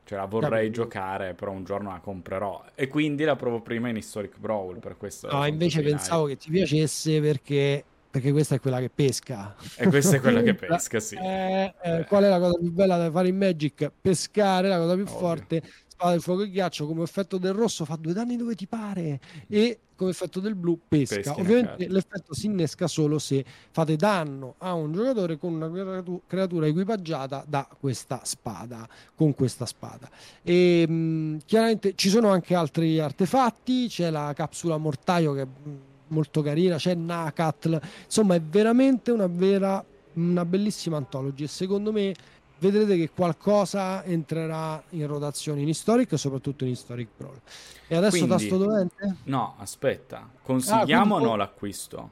Cioè 0.06 0.18
la 0.20 0.26
vorrei 0.26 0.66
Capito. 0.68 0.82
giocare, 0.84 1.34
però 1.34 1.52
un 1.52 1.64
giorno 1.64 1.92
la 1.92 2.00
comprerò. 2.00 2.66
E 2.76 2.88
quindi 2.90 3.24
la 3.24 3.36
provo 3.38 3.62
prima 3.62 3.88
in 3.90 3.96
Historic 3.96 4.38
Brawl, 4.38 4.80
per 4.80 4.98
questo 4.98 5.30
No, 5.32 5.46
invece 5.46 5.82
pensavo 5.82 6.26
che 6.26 6.36
ti 6.38 6.50
piacesse 6.52 7.22
perché, 7.22 7.86
perché 8.14 8.32
questa 8.32 8.54
è 8.54 8.60
quella 8.60 8.80
che 8.80 8.92
pesca. 8.92 9.56
E 9.76 9.88
questa 9.88 10.18
è 10.18 10.20
quella 10.20 10.44
che 10.44 10.54
pesca, 10.54 11.00
sì. 11.00 11.16
Eh, 11.16 11.74
eh, 11.82 12.06
qual 12.08 12.24
è 12.24 12.30
la 12.30 12.38
cosa 12.38 12.60
più 12.60 12.72
bella 12.72 12.96
da 12.96 13.10
fare 13.10 13.30
in 13.30 13.38
Magic? 13.38 13.92
Pescare, 14.00 14.68
la 14.68 14.78
cosa 14.78 14.94
più 14.94 15.02
Ovvio. 15.06 15.18
forte. 15.18 15.64
Spada 15.88 16.12
del 16.12 16.22
fuoco 16.22 16.44
e 16.44 16.50
ghiaccio 16.52 16.86
come 16.86 17.02
effetto 17.02 17.40
del 17.40 17.54
rosso 17.54 17.86
fa 17.86 17.96
due 17.96 18.14
danni 18.14 18.36
dove 18.36 18.54
ti 18.54 18.68
pare 18.68 19.20
e 19.48 19.80
come 19.96 20.12
effetto 20.12 20.40
del 20.40 20.54
blu 20.54 20.80
pesca. 20.88 21.16
Peschi 21.16 21.40
Ovviamente 21.42 21.88
l'effetto 21.88 22.36
si 22.36 22.46
innesca 22.46 22.86
solo 22.86 23.18
se 23.18 23.44
fate 23.72 23.96
danno 23.96 24.56
a 24.60 24.74
un 24.74 24.92
giocatore 24.94 25.40
con 25.40 25.54
una 25.56 25.72
creatu- 25.72 26.22
creatura 26.28 26.68
equipaggiata 26.68 27.44
da 27.48 27.68
questa 27.80 28.22
spada, 28.26 28.88
con 29.16 29.34
questa 29.34 29.66
spada. 29.66 30.08
E 30.44 30.88
mh, 30.88 31.38
chiaramente 31.46 31.94
ci 31.96 32.10
sono 32.10 32.30
anche 32.30 32.54
altri 32.54 33.00
artefatti, 33.00 33.88
c'è 33.88 34.12
la 34.12 34.34
capsula 34.36 34.78
mortaio 34.78 35.34
che 35.34 35.46
mh, 35.46 35.72
molto 36.08 36.42
carina, 36.42 36.76
c'è 36.78 36.94
Nakatl, 36.96 37.80
insomma 38.06 38.36
è 38.36 38.42
veramente 38.42 39.12
una 39.12 39.28
vera 39.28 39.84
una 40.14 40.46
bellissima 40.46 40.98
antology 40.98 41.44
e 41.44 41.48
secondo 41.48 41.92
me 41.92 42.14
vedrete 42.60 42.96
che 42.96 43.10
qualcosa 43.10 44.04
entrerà 44.04 44.82
in 44.92 45.08
rotazione 45.08 45.62
in 45.62 45.68
Historic 45.68 46.12
e 46.14 46.18
soprattutto 46.18 46.64
in 46.66 46.72
Historic 46.72 47.10
Brawl. 47.18 47.40
E 47.88 47.96
adesso 47.96 48.18
Quindi- 48.26 48.30
tasto 48.48 48.58
dovente? 48.58 49.16
No, 49.24 49.56
aspetta. 49.58 50.30
Consigliamo 50.44 51.16
o 51.16 51.18
quindi- 51.18 51.26
no 51.32 51.36
l'acquisto? 51.38 52.10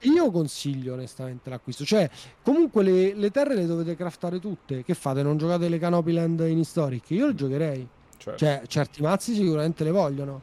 Io 0.00 0.30
consiglio 0.30 0.94
onestamente 0.94 1.48
l'acquisto, 1.48 1.84
cioè 1.84 2.10
comunque 2.42 2.82
le, 2.82 3.14
le 3.14 3.30
terre 3.30 3.54
le 3.54 3.64
dovete 3.66 3.94
craftare 3.96 4.38
tutte. 4.40 4.82
Che 4.84 4.94
fate? 4.94 5.22
Non 5.22 5.38
giocate 5.38 5.68
le 5.68 5.78
Canopy 5.78 6.12
Land 6.12 6.40
in 6.40 6.58
Historic? 6.58 7.10
Io 7.10 7.28
le 7.28 7.34
giocherei. 7.34 7.88
Cioè, 8.18 8.36
Cioè, 8.36 8.62
certi 8.66 9.00
mazzi 9.02 9.34
sicuramente 9.34 9.84
le 9.84 9.90
vogliono. 9.90 10.40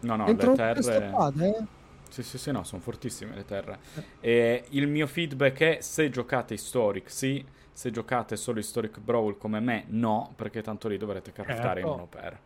no, 0.00 0.16
no, 0.16 0.26
Entrano 0.26 0.52
le 0.52 0.56
terre... 0.56 0.82
stampate, 0.82 1.46
eh? 1.46 1.64
Sì, 2.08 2.22
sì, 2.22 2.38
sì, 2.38 2.50
no, 2.50 2.64
sono 2.64 2.80
fortissime 2.82 3.34
le 3.34 3.44
terre. 3.44 3.78
E 4.20 4.64
il 4.70 4.86
mio 4.88 5.06
feedback 5.06 5.58
è 5.60 5.78
se 5.80 6.08
giocate 6.10 6.54
Historic, 6.54 7.10
sì. 7.10 7.44
Se 7.72 7.90
giocate 7.90 8.36
solo 8.36 8.58
Historic 8.58 8.98
Brawl 8.98 9.36
come 9.38 9.60
me, 9.60 9.84
no, 9.88 10.32
perché 10.34 10.62
tanto 10.62 10.88
lì 10.88 10.96
dovrete 10.96 11.30
craftare 11.32 11.80
in 11.80 11.86
Certo. 11.86 11.92
uno 11.92 12.06
per. 12.06 12.40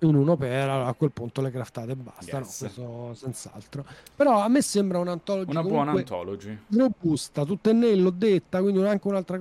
in 0.00 0.14
uno 0.14 0.36
per 0.36 0.68
allora 0.68 0.86
a 0.86 0.94
quel 0.94 1.10
punto 1.12 1.40
le 1.40 1.50
craftate 1.50 1.92
e 1.92 1.96
basta, 1.96 2.38
Yes. 2.38 2.46
no, 2.46 2.54
questo 2.58 3.14
senz'altro. 3.14 3.84
Però 4.14 4.40
a 4.40 4.48
me 4.48 4.62
sembra 4.62 4.98
un'antology 4.98 5.50
Una 5.50 5.62
buona 5.62 5.90
antology. 5.92 6.58
robusta, 6.70 7.44
tutta 7.44 7.70
in 7.70 7.78
nel, 7.80 8.00
l'ho 8.02 8.10
detta, 8.10 8.60
quindi 8.62 8.82
anche 8.86 9.08
un'altra, 9.08 9.38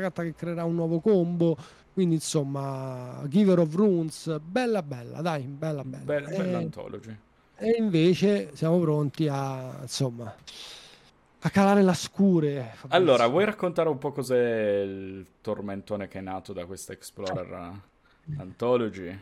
carta 0.00 0.22
che 0.22 0.34
creerà 0.34 0.64
un 0.64 0.74
nuovo 0.74 1.00
combo. 1.00 1.56
Quindi 1.92 2.14
insomma, 2.14 3.22
Giver 3.28 3.58
of 3.58 3.74
Runes, 3.74 4.38
bella 4.40 4.82
bella, 4.82 5.20
dai, 5.20 5.42
bella 5.42 5.84
bella. 5.84 6.04
Bella, 6.04 6.28
bella 6.28 6.58
E, 6.58 6.64
antology. 6.64 7.16
E 7.60 7.76
invece 7.78 8.50
siamo 8.54 8.80
pronti 8.80 9.28
a 9.28 9.78
insomma 9.82 10.34
a 11.42 11.50
calare 11.50 11.82
la 11.82 11.94
scure. 11.94 12.72
Fabrizio. 12.74 12.88
Allora, 12.90 13.26
vuoi 13.26 13.44
raccontare 13.44 13.88
un 13.88 13.98
po' 13.98 14.12
cos'è 14.12 14.80
il 14.80 15.26
tormentone 15.40 16.08
che 16.08 16.18
è 16.18 16.22
nato 16.22 16.52
da 16.52 16.66
questa 16.66 16.92
Explorer 16.92 17.80
Anthology? 18.36 19.18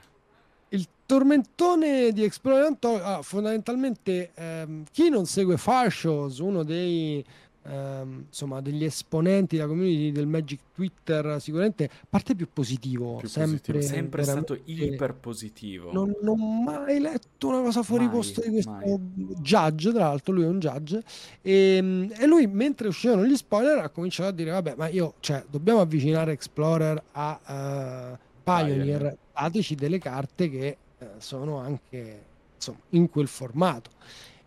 Il 0.70 0.86
tormentone 1.06 2.12
di 2.12 2.24
Explorer 2.24 2.64
Anto- 2.64 3.02
ah, 3.02 3.22
fondamentalmente 3.22 4.32
ehm, 4.34 4.84
chi 4.90 5.08
non 5.08 5.26
segue 5.26 5.56
Farshows, 5.56 6.38
uno 6.38 6.64
dei 6.64 7.24
ehm, 7.68 8.24
insomma 8.28 8.60
degli 8.60 8.84
esponenti 8.84 9.56
della 9.56 9.68
community 9.68 10.12
del 10.12 10.26
Magic 10.26 10.60
Twitter, 10.74 11.40
sicuramente 11.40 11.90
parte 12.08 12.34
più 12.34 12.48
positivo, 12.52 13.16
Più 13.16 13.28
sempre, 13.28 13.58
positivo. 13.58 13.94
Sempre 13.94 14.22
stato 14.24 14.58
iper 14.64 15.14
positivo. 15.14 15.92
Non, 15.92 16.14
non 16.22 16.40
ho 16.40 16.62
mai 16.62 16.98
letto 17.00 17.48
una 17.48 17.60
cosa 17.62 17.82
fuori 17.82 18.04
Mai, 18.06 18.14
posto 18.14 18.40
di 18.40 18.50
questo 18.50 18.70
mai. 18.70 18.98
judge, 19.40 19.90
tra 19.92 20.08
l'altro 20.08 20.32
lui 20.34 20.44
è 20.44 20.48
un 20.48 20.58
judge, 20.58 21.02
e, 21.42 22.08
e 22.18 22.26
lui 22.26 22.46
mentre 22.46 22.88
uscivano 22.88 23.24
gli 23.24 23.36
spoiler 23.36 23.78
ha 23.78 23.88
cominciato 23.90 24.28
a 24.30 24.32
dire 24.32 24.50
vabbè 24.52 24.74
ma 24.76 24.88
io, 24.88 25.14
cioè, 25.20 25.44
dobbiamo 25.48 25.80
avvicinare 25.80 26.32
Explorer 26.32 27.02
a 27.12 27.40
eh, 27.46 28.18
Pioneer, 28.42 28.76
Pioneer. 28.76 29.16
dateci 29.34 29.74
delle 29.74 29.98
carte 29.98 30.48
che 30.48 30.76
eh, 30.98 31.06
sono 31.18 31.58
anche 31.58 32.24
insomma, 32.54 32.78
in 32.90 33.08
quel 33.10 33.28
formato. 33.28 33.90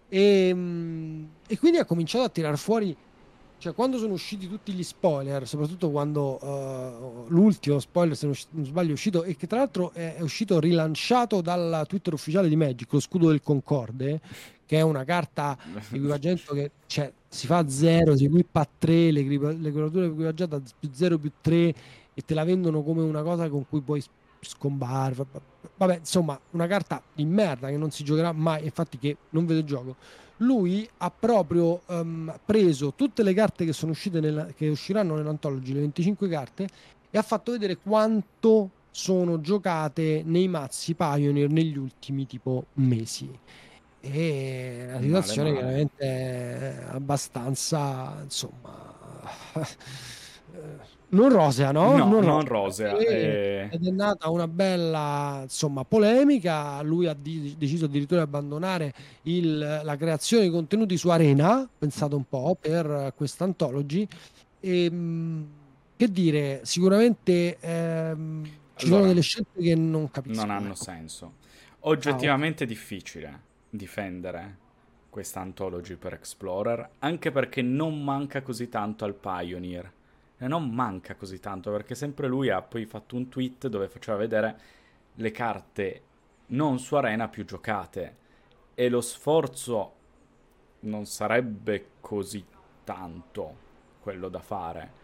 E, 0.10 0.51
mm, 0.54 1.24
e 1.48 1.58
quindi 1.58 1.78
ha 1.78 1.86
cominciato 1.86 2.25
a 2.25 2.30
tirar 2.30 2.58
fuori 2.58 2.96
cioè 3.62 3.75
quando 3.75 4.00
sono 4.00 4.13
usciti 4.13 4.50
tutti 4.50 4.74
gli 4.74 4.82
spoiler, 4.82 5.48
soprattutto 5.48 5.91
quando 5.91 6.44
uh, 6.44 7.27
l'ultimo 7.27 7.77
spoiler, 7.77 8.18
se 8.18 8.25
non, 8.25 8.65
sbaglio, 8.65 8.89
è 8.89 8.94
uscito 8.94 9.22
e 9.22 9.36
che 9.36 9.46
tra 9.46 9.60
l'altro 9.60 9.91
è, 9.91 10.18
uscito 10.22 10.60
rilanciato 10.60 11.41
dal 11.41 11.86
Twitter 11.88 12.12
ufficiale 12.12 12.50
di 12.50 12.56
Magic, 12.56 12.91
lo 12.91 13.00
scudo 13.00 13.27
del 13.27 13.44
Concorde, 13.44 14.20
che 14.65 14.80
è 14.80 14.82
una 14.82 15.03
carta 15.03 15.56
equipaggiamento 15.94 16.56
che 16.56 16.72
cioè, 16.88 17.13
si 17.27 17.46
fa 17.46 17.60
a 17.60 17.70
zero, 17.70 18.18
si 18.18 18.25
equipa 18.25 18.62
a 18.62 18.68
3, 18.80 19.12
le, 19.12 19.22
le 19.22 19.72
creature 19.72 20.08
equipaggiate 20.08 20.56
a 20.56 20.62
più 20.80 20.89
0 20.91 21.20
più 21.20 21.32
3 21.39 21.56
e 22.15 22.22
te 22.25 22.34
la 22.34 22.44
vendono 22.44 22.82
come 22.82 23.03
una 23.03 23.22
cosa 23.22 23.48
con 23.48 23.68
cui 23.70 23.82
puoi 23.82 24.03
scombarre. 24.39 25.24
Vabbè, 25.77 25.98
insomma, 26.00 26.39
una 26.51 26.65
carta 26.65 27.00
di 27.13 27.25
merda 27.25 27.70
che 27.70 27.77
non 27.77 27.91
si 27.91 28.03
giocherà 28.03 28.32
mai, 28.32 28.63
infatti 28.63 28.98
che 28.98 29.18
non 29.30 29.46
vede 29.46 29.63
gioco 29.63 29.96
lui 30.41 30.88
ha 30.98 31.12
proprio 31.12 31.81
um, 31.88 32.33
preso 32.45 32.93
tutte 32.93 33.24
le 33.24 33.33
carte 33.33 33.65
che 33.65 33.74
sono 33.74 33.91
uscite 33.91 34.19
nella, 34.19 34.45
che 34.48 34.69
usciranno 34.69 35.15
nell'antology, 35.15 35.74
le 35.74 35.79
25 35.81 36.27
carte, 36.27 36.67
e 37.10 37.17
ha 37.17 37.21
fatto 37.21 37.51
vedere 37.51 37.77
quanto 37.77 38.69
sono 38.91 39.39
giocate 39.39 40.21
nei 40.25 40.48
mazzi 40.48 40.93
Pioneer 40.93 41.50
negli 41.50 41.77
ultimi 41.77 42.25
tipo 42.25 42.65
mesi. 42.74 43.29
E 44.03 44.88
la 44.89 45.00
situazione 45.00 45.51
male, 45.51 45.63
male. 45.63 45.89
chiaramente 45.89 46.05
è 46.05 46.86
abbastanza 46.89 48.17
insomma 48.24 48.95
non 51.12 51.30
rosea, 51.30 51.72
no? 51.72 51.98
No, 51.98 52.08
non, 52.08 52.24
non 52.24 52.46
rosea. 52.46 52.98
E, 52.98 53.06
eh. 53.06 53.70
Ed 53.72 53.86
è 53.86 53.91
nata 53.91 54.30
una 54.30 54.48
bella 54.48 55.39
insomma, 55.44 55.84
polemica. 55.84 56.82
Lui 56.82 57.08
ha 57.08 57.13
di- 57.13 57.56
deciso 57.58 57.86
addirittura 57.86 58.22
di 58.22 58.27
abbandonare 58.27 58.94
il, 59.24 59.82
la 59.84 59.96
creazione 59.98 60.44
di 60.44 60.50
contenuti 60.50 60.98
su 60.98 61.10
Arena, 61.10 61.68
pensato 61.77 62.15
un 62.15 62.25
po', 62.27 62.58
per 62.60 63.13
questa 63.15 63.44
antology. 63.44 64.08
E, 64.60 64.84
ehm, 64.86 65.48
che 65.98 66.12
dire, 66.12 66.62
sicuramente 66.63 67.58
ehm, 67.60 68.44
ci 68.75 68.86
allora, 68.86 69.00
sono 69.00 69.08
delle 69.08 69.22
scelte 69.22 69.62
che 69.62 69.75
non 69.75 70.10
capisco. 70.10 70.39
Non 70.39 70.50
hanno 70.50 70.68
ecco. 70.68 70.75
senso. 70.75 71.34
Oggettivamente 71.82 72.63
ah, 72.63 72.65
okay. 72.65 72.77
difficile 72.77 73.41
difendere 73.70 74.58
questa 75.10 75.41
antology 75.41 75.96
per 75.96 76.13
Explorer, 76.13 76.89
anche 77.00 77.32
perché 77.32 77.62
non 77.62 78.01
manca 78.01 78.41
così 78.41 78.70
tanto 78.70 79.03
al 79.03 79.13
Pioneer 79.13 79.91
non 80.48 80.69
manca 80.69 81.15
così 81.15 81.39
tanto 81.39 81.71
perché 81.71 81.95
sempre 81.95 82.27
lui 82.27 82.50
ha 82.50 82.62
poi 82.62 82.86
fatto 82.86 83.15
un 83.15 83.29
tweet 83.29 83.67
dove 83.67 83.88
faceva 83.88 84.17
vedere 84.17 84.60
le 85.15 85.31
carte 85.31 86.01
non 86.48 86.79
su 86.79 86.95
arena 86.95 87.27
più 87.27 87.45
giocate 87.45 88.17
e 88.74 88.89
lo 88.89 89.01
sforzo 89.01 89.93
non 90.81 91.05
sarebbe 91.05 91.89
così 92.00 92.43
tanto 92.83 93.69
quello 94.01 94.29
da 94.29 94.39
fare. 94.39 95.00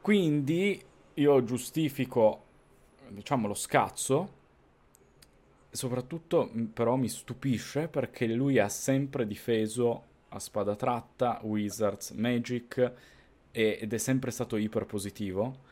Quindi 0.00 0.82
io 1.14 1.44
giustifico 1.44 2.44
diciamo 3.08 3.46
lo 3.46 3.54
scazzo 3.54 4.40
soprattutto 5.70 6.50
però 6.72 6.96
mi 6.96 7.08
stupisce 7.08 7.88
perché 7.88 8.26
lui 8.26 8.58
ha 8.58 8.68
sempre 8.68 9.26
difeso 9.26 10.04
a 10.28 10.38
spada 10.38 10.76
tratta, 10.76 11.40
Wizards, 11.42 12.10
Magic 12.10 12.92
ed 13.52 13.92
è 13.92 13.98
sempre 13.98 14.30
stato 14.30 14.56
iper 14.56 14.86
positivo. 14.86 15.70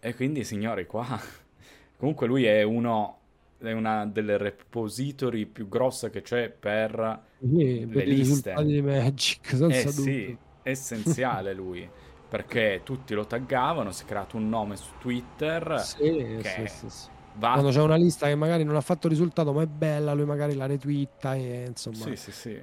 E 0.00 0.14
quindi, 0.14 0.44
signori, 0.44 0.86
qua 0.86 1.06
comunque 1.98 2.26
lui 2.26 2.44
è 2.44 2.62
uno 2.62 3.18
è 3.58 3.72
una 3.72 4.04
delle 4.04 4.36
repository 4.36 5.46
più 5.46 5.68
grosse 5.68 6.10
che 6.10 6.20
c'è 6.20 6.50
per 6.50 7.22
sì, 7.40 7.86
le 7.90 8.04
liste 8.04 8.54
di 8.64 8.82
Magic, 8.82 9.52
eh, 9.70 9.88
sì, 9.88 10.36
essenziale 10.62 11.52
lui 11.54 11.88
perché 12.28 12.80
tutti 12.82 13.14
lo 13.14 13.24
taggavano, 13.26 13.92
si 13.92 14.02
è 14.02 14.06
creato 14.06 14.36
un 14.36 14.48
nome 14.48 14.76
su 14.76 14.90
Twitter 14.98 15.80
sì, 15.80 16.38
che 16.42 16.68
sì, 16.68 16.88
sì, 16.90 17.08
va... 17.34 17.52
quando 17.52 17.70
c'è 17.70 17.80
una 17.80 17.96
lista 17.96 18.26
che 18.26 18.34
magari 18.34 18.64
non 18.64 18.76
ha 18.76 18.80
fatto 18.80 19.08
risultato 19.08 19.52
ma 19.52 19.62
è 19.62 19.66
bella, 19.66 20.12
lui 20.12 20.26
magari 20.26 20.54
la 20.54 20.66
retwitta 20.66 21.34
e 21.34 21.64
insomma 21.68 22.04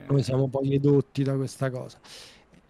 noi 0.08 0.22
siamo 0.22 0.48
poi 0.50 0.74
edotti 0.76 1.24
da 1.24 1.36
questa 1.36 1.70
cosa. 1.70 1.98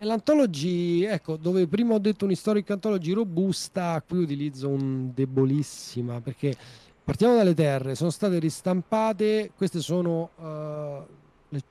L'antology, 0.04 1.04
ecco, 1.04 1.38
dove 1.38 1.68
prima 1.68 1.94
ho 1.94 2.00
detto 2.00 2.26
un'historic 2.26 2.70
antology 2.72 3.14
robusta, 3.14 4.04
qui 4.06 4.20
utilizzo 4.20 4.68
un 4.68 5.12
debolissima, 5.14 6.20
perché 6.20 6.56
partiamo 7.04 7.36
dalle 7.36 7.54
terre, 7.54 7.96
sono 7.96 8.10
state 8.10 8.40
ristampate, 8.40 9.52
queste 9.56 9.80
sono, 9.80 10.30
uh, 10.36 11.62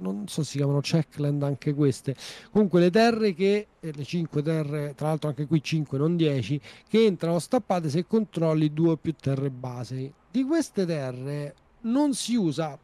non 0.00 0.26
so 0.26 0.42
se 0.42 0.50
si 0.50 0.56
chiamano 0.58 0.80
checkland 0.80 1.42
anche 1.42 1.72
queste, 1.72 2.14
comunque 2.50 2.80
le 2.80 2.90
terre 2.90 3.34
che, 3.34 3.66
eh, 3.80 3.92
le 3.92 4.04
5 4.04 4.42
terre, 4.42 4.94
tra 4.94 5.08
l'altro 5.08 5.28
anche 5.28 5.46
qui 5.46 5.62
5 5.62 5.96
non 5.96 6.16
10, 6.16 6.60
che 6.88 7.04
entrano 7.04 7.38
stappate 7.38 7.88
se 7.88 8.06
controlli 8.06 8.72
due 8.72 8.90
o 8.90 8.96
più 8.96 9.14
terre 9.14 9.50
base. 9.50 10.12
Di 10.30 10.44
queste 10.44 10.84
terre 10.84 11.54
non 11.82 12.14
si 12.14 12.34
usa 12.34 12.78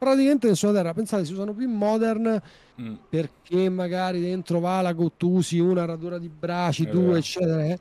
praticamente 0.00 0.48
nessuna 0.48 0.72
terra. 0.72 0.94
Pensate, 0.94 1.26
si 1.26 1.34
usano 1.34 1.52
più 1.52 1.66
in 1.66 1.76
modern 1.76 2.40
mm. 2.80 2.94
perché 3.10 3.68
magari 3.68 4.22
dentro 4.22 4.58
Valagot 4.58 5.22
usi 5.22 5.58
una 5.58 5.84
radura 5.84 6.16
di 6.16 6.30
braci, 6.30 6.84
eh, 6.84 6.90
due, 6.90 7.18
eccetera. 7.18 7.66
Eh. 7.66 7.78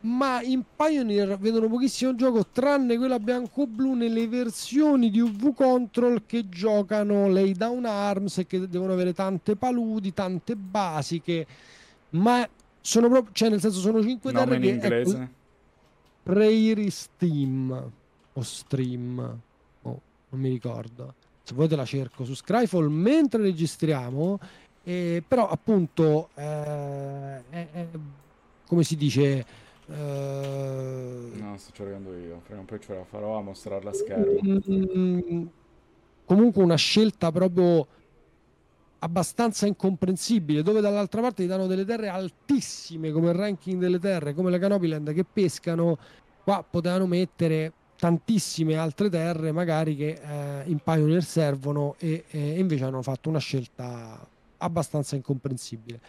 Ma 0.00 0.42
in 0.42 0.62
Pioneer 0.76 1.38
vedono 1.38 1.68
pochissimo 1.68 2.14
gioco, 2.14 2.46
tranne 2.52 2.98
quella 2.98 3.18
bianco-blu 3.18 3.94
nelle 3.94 4.28
versioni 4.28 5.10
di 5.10 5.20
UV 5.20 5.54
Control 5.54 6.26
che 6.26 6.50
giocano 6.50 7.28
lei 7.28 7.54
down 7.54 7.86
arms 7.86 8.38
e 8.38 8.46
che 8.46 8.68
devono 8.68 8.92
avere 8.92 9.14
tante 9.14 9.56
paludi, 9.56 10.12
tante 10.12 10.54
basiche. 10.54 11.46
Ma 12.10 12.46
sono 12.82 13.08
proprio, 13.08 13.32
cioè 13.32 13.48
nel 13.48 13.60
senso 13.60 13.80
sono 13.80 14.02
5 14.02 14.32
terre 14.32 14.54
in 14.54 14.60
che 14.60 14.68
inglese. 14.68 15.16
Ecco, 15.16 15.30
Prairie 16.24 16.90
Steam 16.90 17.90
o 18.34 18.42
Stream, 18.42 19.18
oh, 19.82 20.00
non 20.28 20.40
mi 20.40 20.50
ricordo 20.50 21.14
se 21.48 21.54
vuoi 21.54 21.66
te 21.66 21.76
la 21.76 21.86
cerco 21.86 22.26
su 22.26 22.34
Scryfall 22.34 22.88
mentre 22.88 23.40
registriamo 23.40 24.38
eh, 24.84 25.22
però 25.26 25.48
appunto 25.48 26.28
eh, 26.34 27.42
eh, 27.50 27.88
come 28.66 28.82
si 28.82 28.96
dice 28.96 29.46
eh, 29.86 31.30
no 31.32 31.56
sto 31.56 31.72
cercando 31.72 32.14
io 32.14 32.42
prima 32.44 32.60
o 32.60 32.64
poi 32.64 32.80
ce 32.80 32.94
la 32.94 33.04
farò 33.04 33.38
a 33.38 33.40
mostrarla 33.40 33.88
a 33.88 33.92
schermo 33.94 34.60
mm, 34.70 35.46
comunque 36.26 36.62
una 36.62 36.76
scelta 36.76 37.32
proprio 37.32 37.86
abbastanza 38.98 39.66
incomprensibile 39.66 40.62
dove 40.62 40.82
dall'altra 40.82 41.22
parte 41.22 41.42
ti 41.42 41.48
danno 41.48 41.66
delle 41.66 41.86
terre 41.86 42.08
altissime 42.08 43.10
come 43.10 43.30
il 43.30 43.36
ranking 43.36 43.80
delle 43.80 43.98
terre 43.98 44.34
come 44.34 44.50
la 44.50 44.58
Canopiland 44.58 45.14
che 45.14 45.24
pescano. 45.24 45.96
Qua 46.42 46.64
potevano 46.68 47.06
mettere 47.06 47.72
tantissime 47.98 48.76
altre 48.76 49.10
terre 49.10 49.50
magari 49.50 49.96
che 49.96 50.20
eh, 50.22 50.62
in 50.66 50.78
Pioneer 50.78 51.22
servono 51.22 51.96
e, 51.98 52.24
e, 52.30 52.58
invece 52.58 52.84
hanno 52.84 53.02
fatto 53.02 53.28
una 53.28 53.40
scelta 53.40 54.26
abbastanza 54.58 55.16
incomprensibile. 55.16 56.00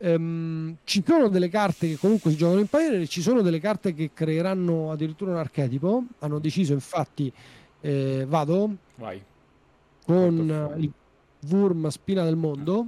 Um, 0.00 0.76
ci 0.84 1.02
sono 1.04 1.28
delle 1.28 1.48
carte 1.48 1.88
che 1.88 1.96
comunque 1.96 2.30
si 2.30 2.36
giocano 2.36 2.60
in 2.60 2.66
Pioneer, 2.66 3.06
ci 3.08 3.20
sono 3.20 3.42
delle 3.42 3.58
carte 3.60 3.94
che 3.94 4.10
creeranno 4.12 4.90
addirittura 4.92 5.32
un 5.32 5.38
archetipo, 5.38 6.04
hanno 6.20 6.38
deciso 6.38 6.72
infatti, 6.72 7.32
eh, 7.80 8.24
vado, 8.28 8.76
Vai. 8.96 9.22
con 10.04 10.74
il 10.76 10.92
Wurm 11.48 11.88
Spina 11.88 12.24
del 12.24 12.36
Mondo. 12.36 12.86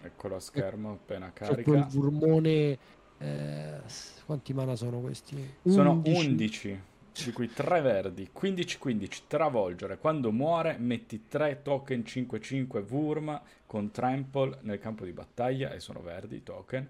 Eccolo 0.00 0.36
a 0.36 0.40
schermo 0.40 0.92
appena 0.92 1.32
carica. 1.32 1.62
Quel 1.62 1.86
Wurmone... 1.92 2.78
Eh, 3.18 3.80
quanti 4.24 4.52
mana 4.52 4.76
sono 4.76 5.00
questi? 5.00 5.54
Sono 5.62 6.02
11, 6.04 6.26
11 6.26 6.80
di 7.22 7.32
cui 7.32 7.52
3 7.52 7.80
verdi, 7.80 8.28
15-15, 8.34 9.20
travolgere. 9.28 9.98
Quando 9.98 10.32
muore 10.32 10.76
metti 10.78 11.28
3 11.28 11.62
token 11.62 12.00
5-5 12.00 12.84
Wurm 12.90 13.40
con 13.66 13.90
Trample 13.92 14.58
nel 14.62 14.80
campo 14.80 15.04
di 15.04 15.12
battaglia 15.12 15.72
e 15.72 15.80
sono 15.80 16.00
verdi 16.00 16.36
i 16.36 16.42
token. 16.42 16.88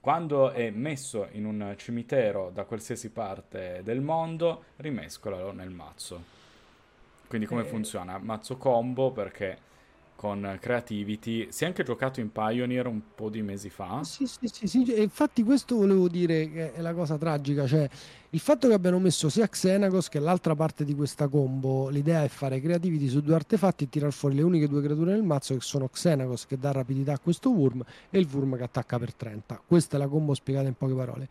Quando 0.00 0.50
è 0.52 0.70
messo 0.70 1.28
in 1.32 1.44
un 1.44 1.74
cimitero 1.76 2.50
da 2.50 2.64
qualsiasi 2.64 3.10
parte 3.10 3.80
del 3.82 4.00
mondo, 4.00 4.64
rimescolalo 4.76 5.52
nel 5.52 5.70
mazzo. 5.70 6.34
Quindi 7.26 7.46
come 7.46 7.62
eh... 7.62 7.66
funziona? 7.66 8.16
Mazzo 8.18 8.56
combo 8.56 9.10
perché 9.10 9.58
con 10.16 10.56
Creativity. 10.60 11.48
Si 11.50 11.62
è 11.62 11.66
anche 11.66 11.84
giocato 11.84 12.20
in 12.20 12.32
Pioneer 12.32 12.86
un 12.86 13.00
po' 13.14 13.28
di 13.28 13.42
mesi 13.42 13.68
fa. 13.68 14.02
Sì, 14.02 14.26
sì, 14.26 14.48
sì, 14.48 14.66
sì. 14.66 14.84
E 14.92 15.02
infatti 15.02 15.42
questo 15.44 15.76
volevo 15.76 16.08
dire 16.08 16.50
che 16.50 16.72
è 16.72 16.80
la 16.80 16.94
cosa 16.94 17.16
tragica, 17.16 17.66
cioè 17.66 17.88
il 18.30 18.40
fatto 18.40 18.66
che 18.66 18.74
abbiano 18.74 18.98
messo 18.98 19.28
sia 19.28 19.46
Xenagos 19.46 20.08
che 20.08 20.18
l'altra 20.18 20.54
parte 20.54 20.84
di 20.84 20.94
questa 20.94 21.28
combo, 21.28 21.88
l'idea 21.88 22.24
è 22.24 22.28
fare 22.28 22.60
Creativity 22.60 23.08
su 23.08 23.20
due 23.20 23.34
artefatti 23.34 23.84
e 23.84 23.88
tirar 23.88 24.12
fuori 24.12 24.34
le 24.34 24.42
uniche 24.42 24.66
due 24.68 24.82
creature 24.82 25.12
nel 25.12 25.22
mazzo 25.22 25.54
che 25.54 25.60
sono 25.60 25.88
Xenagos 25.88 26.46
che 26.46 26.58
dà 26.58 26.72
rapidità 26.72 27.12
a 27.12 27.18
questo 27.18 27.50
Worm 27.50 27.84
e 28.10 28.18
il 28.18 28.26
Worm 28.32 28.56
che 28.56 28.64
attacca 28.64 28.98
per 28.98 29.14
30. 29.14 29.62
Questa 29.66 29.96
è 29.96 29.98
la 29.98 30.08
combo 30.08 30.34
spiegata 30.34 30.66
in 30.66 30.74
poche 30.74 30.94
parole. 30.94 31.28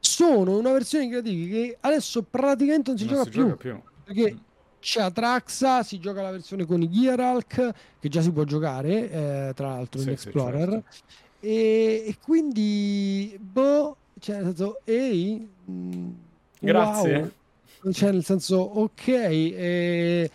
Sono 0.00 0.58
una 0.58 0.72
versione 0.72 1.04
di 1.04 1.10
Creativity 1.10 1.50
che 1.50 1.76
adesso 1.80 2.22
praticamente 2.22 2.90
non 2.90 2.98
si, 2.98 3.06
non 3.06 3.14
gioca, 3.14 3.24
si 3.24 3.30
più, 3.30 3.42
gioca 3.42 3.56
più. 3.56 3.80
Perché 4.04 4.36
c'è 4.80 5.00
Atraxa, 5.00 5.82
si 5.82 5.98
gioca 5.98 6.22
la 6.22 6.30
versione 6.30 6.64
con 6.64 6.82
i 6.82 6.90
Gearalk, 6.90 7.74
che 8.00 8.08
già 8.08 8.20
si 8.20 8.30
può 8.30 8.44
giocare, 8.44 9.10
eh, 9.10 9.52
tra 9.54 9.68
l'altro, 9.68 10.00
sì, 10.00 10.06
in 10.06 10.12
Explorer. 10.12 10.82
Sì, 10.88 10.98
certo. 10.98 11.26
e, 11.40 12.04
e, 12.06 12.16
quindi, 12.22 13.38
boh, 13.40 13.96
cioè, 14.20 14.36
nel 14.36 14.44
senso, 14.46 14.80
ehi, 14.84 15.48
mm, 15.70 16.10
grazie. 16.60 17.32
Wow. 17.80 17.92
Cioè, 17.92 18.10
nel 18.10 18.24
senso, 18.24 18.56
ok, 18.56 19.08
eh, 19.08 20.30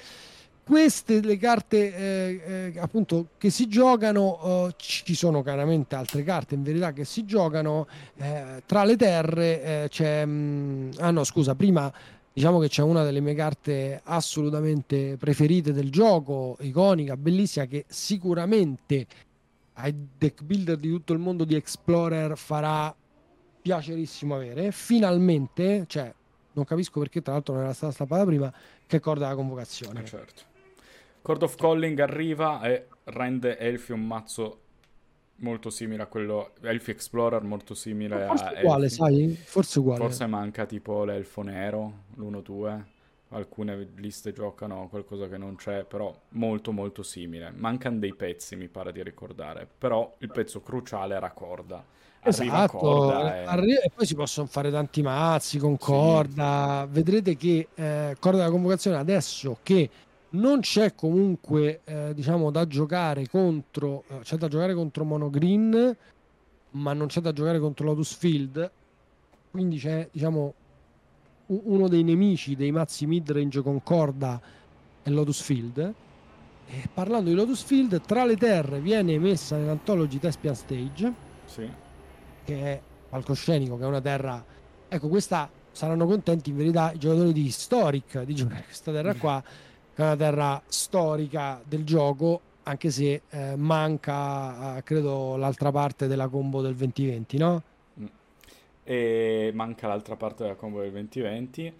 queste 0.63 1.19
le 1.21 1.37
carte 1.37 1.95
eh, 1.95 2.71
eh, 2.73 2.79
appunto 2.79 3.27
che 3.37 3.49
si 3.49 3.67
giocano 3.67 4.65
uh, 4.65 4.71
ci 4.77 5.13
sono 5.13 5.43
chiaramente 5.43 5.95
altre 5.95 6.23
carte 6.23 6.55
in 6.55 6.63
verità 6.63 6.93
che 6.93 7.03
si 7.03 7.25
giocano 7.25 7.85
eh, 8.15 8.63
tra 8.65 8.85
le 8.85 8.95
terre 8.95 9.61
eh, 9.61 9.87
c'è 9.89 10.25
mh, 10.25 10.31
mm, 10.31 10.91
ah 10.99 11.11
no 11.11 11.23
scusa 11.25 11.53
prima 11.53 11.91
diciamo 12.33 12.59
che 12.59 12.67
c'è 12.67 12.81
una 12.81 13.03
delle 13.03 13.19
mie 13.19 13.35
carte 13.35 14.01
assolutamente 14.03 15.17
preferite 15.17 15.71
del 15.71 15.91
gioco 15.91 16.57
iconica 16.61 17.15
bellissima 17.15 17.65
che 17.65 17.85
sicuramente 17.87 19.05
ai 19.73 19.93
deck 20.17 20.41
builder 20.41 20.77
di 20.77 20.89
tutto 20.89 21.13
il 21.13 21.19
mondo 21.19 21.45
di 21.45 21.55
Explorer 21.55 22.35
farà 22.37 22.93
piacerissimo 23.61 24.35
avere. 24.35 24.71
Finalmente 24.71 25.85
cioè 25.87 26.13
non 26.53 26.65
capisco 26.65 26.99
perché 26.99 27.21
tra 27.21 27.33
l'altro 27.33 27.53
non 27.53 27.63
era 27.63 27.73
stata 27.73 27.93
stampata 27.93 28.25
prima 28.25 28.53
che 28.85 28.99
corda 28.99 29.29
la 29.29 29.35
convocazione. 29.35 30.01
Eh 30.01 30.05
certo. 30.05 30.41
Court 31.21 31.43
of 31.43 31.55
Calling 31.55 31.97
arriva 31.99 32.61
e 32.63 32.87
rende 33.05 33.57
Elfi 33.57 33.93
un 33.93 34.05
mazzo 34.05 34.59
molto 35.43 35.69
simile 35.69 36.03
a 36.03 36.05
quello 36.07 36.51
Elfi 36.61 36.91
Explorer 36.91 37.43
molto 37.43 37.75
simile 37.75 38.25
forse 38.25 38.43
a 38.45 38.59
uguale, 38.59 38.85
Elfi. 38.85 38.95
sai? 38.95 39.35
Forse 39.43 39.79
uguale. 39.79 39.99
Forse 39.99 40.25
manca 40.25 40.65
tipo 40.65 41.03
l'elfo 41.03 41.41
nero, 41.43 42.05
l'1-2. 42.15 42.83
Alcune 43.29 43.89
liste 43.95 44.31
giocano 44.31 44.87
qualcosa 44.89 45.27
che 45.27 45.37
non 45.37 45.55
c'è, 45.55 45.85
però 45.85 46.15
molto 46.29 46.71
molto 46.71 47.03
simile. 47.03 47.51
Mancano 47.55 47.97
dei 47.97 48.13
pezzi, 48.13 48.55
mi 48.55 48.67
pare 48.67 48.91
di 48.91 49.01
ricordare, 49.01 49.67
però 49.77 50.13
il 50.19 50.31
pezzo 50.31 50.61
cruciale 50.61 51.15
era 51.15 51.31
corda. 51.31 51.83
Arriva 52.25 52.63
esatto, 52.63 52.77
corda 52.77 53.35
e... 53.35 53.43
Arri- 53.45 53.73
e... 53.73 53.91
poi 53.93 54.05
si 54.05 54.15
possono 54.15 54.47
fare 54.47 54.71
tanti 54.71 55.01
mazzi 55.01 55.57
con 55.57 55.77
corda. 55.77 56.85
Sì. 56.87 56.93
Vedrete 56.93 57.35
che 57.35 57.67
eh, 57.73 58.15
corda 58.19 58.37
della 58.37 58.51
convocazione 58.51 58.97
adesso 58.97 59.57
che 59.63 59.89
non 60.33 60.61
c'è 60.61 60.95
comunque 60.95 61.81
eh, 61.83 62.13
diciamo 62.13 62.49
da 62.49 62.65
giocare 62.67 63.27
contro 63.27 64.03
eh, 64.07 64.19
c'è 64.21 64.37
da 64.37 64.47
giocare 64.47 64.73
contro 64.73 65.03
Monogreen 65.03 65.95
ma 66.71 66.93
non 66.93 67.07
c'è 67.07 67.21
da 67.21 67.33
giocare 67.33 67.59
contro 67.59 67.85
Lotus 67.85 68.15
Field 68.15 68.71
quindi 69.51 69.77
c'è 69.77 70.07
diciamo 70.11 70.53
uno 71.45 71.87
dei 71.87 72.03
nemici 72.03 72.55
dei 72.55 72.71
mazzi 72.71 73.05
midrange 73.05 73.61
con 73.61 73.83
corda 73.83 74.41
è 75.03 75.09
Lotus 75.09 75.41
Field 75.41 75.93
e 76.65 76.89
parlando 76.91 77.29
di 77.29 77.35
Lotus 77.35 77.61
Field 77.61 78.01
tra 78.01 78.25
le 78.25 78.35
terre 78.35 78.79
viene 78.79 79.19
messa 79.19 79.55
nell'antology 79.57 80.17
Tespian 80.17 80.55
Stage 80.55 81.13
sì. 81.45 81.69
che 82.43 82.63
è 82.63 82.81
palcoscenico 83.09 83.77
che 83.77 83.83
è 83.83 83.87
una 83.87 84.01
terra 84.01 84.43
ecco 84.87 85.07
questa 85.09 85.47
saranno 85.71 86.07
contenti 86.07 86.49
in 86.49 86.57
verità 86.57 86.91
i 86.91 86.97
giocatori 86.97 87.33
di 87.33 87.45
Historic 87.45 88.23
di 88.23 88.33
giocare 88.33 88.63
questa 88.63 88.91
terra 88.91 89.13
qua 89.13 89.43
è 89.95 90.01
una 90.01 90.15
terra 90.15 90.61
storica 90.67 91.61
del 91.63 91.83
gioco, 91.83 92.41
anche 92.63 92.89
se 92.89 93.21
eh, 93.29 93.55
manca, 93.55 94.77
eh, 94.77 94.83
credo, 94.83 95.35
l'altra 95.35 95.71
parte 95.71 96.07
della 96.07 96.27
combo 96.27 96.61
del 96.61 96.75
2020, 96.75 97.37
no? 97.37 97.63
Mm. 97.99 98.05
E 98.83 99.51
manca 99.53 99.87
l'altra 99.87 100.15
parte 100.15 100.43
della 100.43 100.55
combo 100.55 100.81
del 100.81 100.91
2020, 100.91 101.73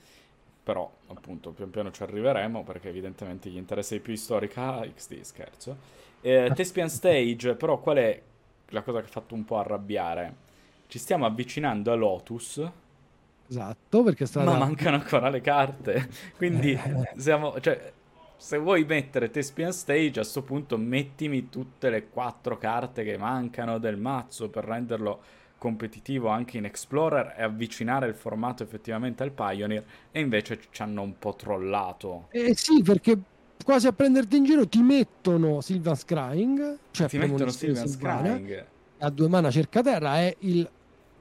però 0.64 0.90
appunto 1.08 1.52
pian 1.52 1.70
piano 1.70 1.92
ci 1.92 2.04
arriveremo 2.04 2.64
perché 2.64 2.90
evidentemente 2.90 3.50
gli 3.50 3.58
interessa 3.58 3.96
di 3.96 4.02
più 4.02 4.16
storica 4.16 4.82
XD, 4.82 5.22
scherzo. 5.22 5.78
Eh, 6.22 6.52
Tespian 6.56 6.90
Stage, 6.90 7.56
però 7.56 7.80
qual 7.80 7.98
è 7.98 8.22
la 8.70 8.82
cosa 8.82 9.00
che 9.00 9.08
ha 9.08 9.12
fatto 9.12 9.34
un 9.34 9.44
po' 9.44 9.58
arrabbiare? 9.58 10.52
Ci 10.88 11.00
stiamo 11.00 11.26
avvicinando 11.26 11.92
a 11.92 11.96
Lotus, 11.96 12.62
Esatto, 13.46 14.04
perché 14.04 14.26
sta 14.26 14.44
Ma 14.44 14.58
mancano 14.58 14.96
ancora 14.96 15.30
le 15.30 15.42
carte. 15.42 16.10
Quindi 16.38 16.78
siamo, 17.18 17.60
cioè, 17.60 17.92
se 18.44 18.58
vuoi 18.58 18.84
mettere 18.84 19.30
Tespian 19.30 19.72
Stage, 19.72 20.20
a 20.20 20.24
questo 20.24 20.42
punto 20.42 20.76
mettimi 20.76 21.48
tutte 21.48 21.90
le 21.90 22.10
quattro 22.10 22.58
carte 22.58 23.06
che 23.06 23.18
mancano 23.18 23.78
del 23.78 23.96
mazzo 23.96 24.50
per 24.50 24.66
renderlo 24.66 25.22
competitivo 25.58 26.28
anche 26.28 26.58
in 26.58 26.66
Explorer 26.66 27.36
e 27.38 27.44
avvicinare 27.44 28.06
il 28.06 28.16
formato 28.16 28.62
effettivamente 28.62 29.24
al 29.24 29.32
Pioneer 29.32 29.86
e 30.12 30.20
invece 30.20 30.60
ci 30.72 30.82
hanno 30.82 31.04
un 31.04 31.18
po' 31.18 31.36
trollato. 31.36 32.28
Eh 32.32 32.54
sì, 32.54 32.82
perché 32.84 33.18
quasi 33.64 33.88
a 33.88 33.94
prenderti 33.94 34.36
in 34.36 34.44
giro 34.44 34.68
ti 34.68 34.82
mettono 34.82 35.62
Sylvan 35.62 35.96
Scrying, 35.96 36.78
cioè 36.92 37.08
ti 37.08 37.18
mettono 37.18 37.50
Sylvan 37.50 37.88
Scrying 37.88 38.66
a 39.04 39.10
due 39.10 39.28
mana 39.28 39.52
cerca 39.52 39.82
terra 39.82 40.18
è 40.18 40.36
il 40.40 40.68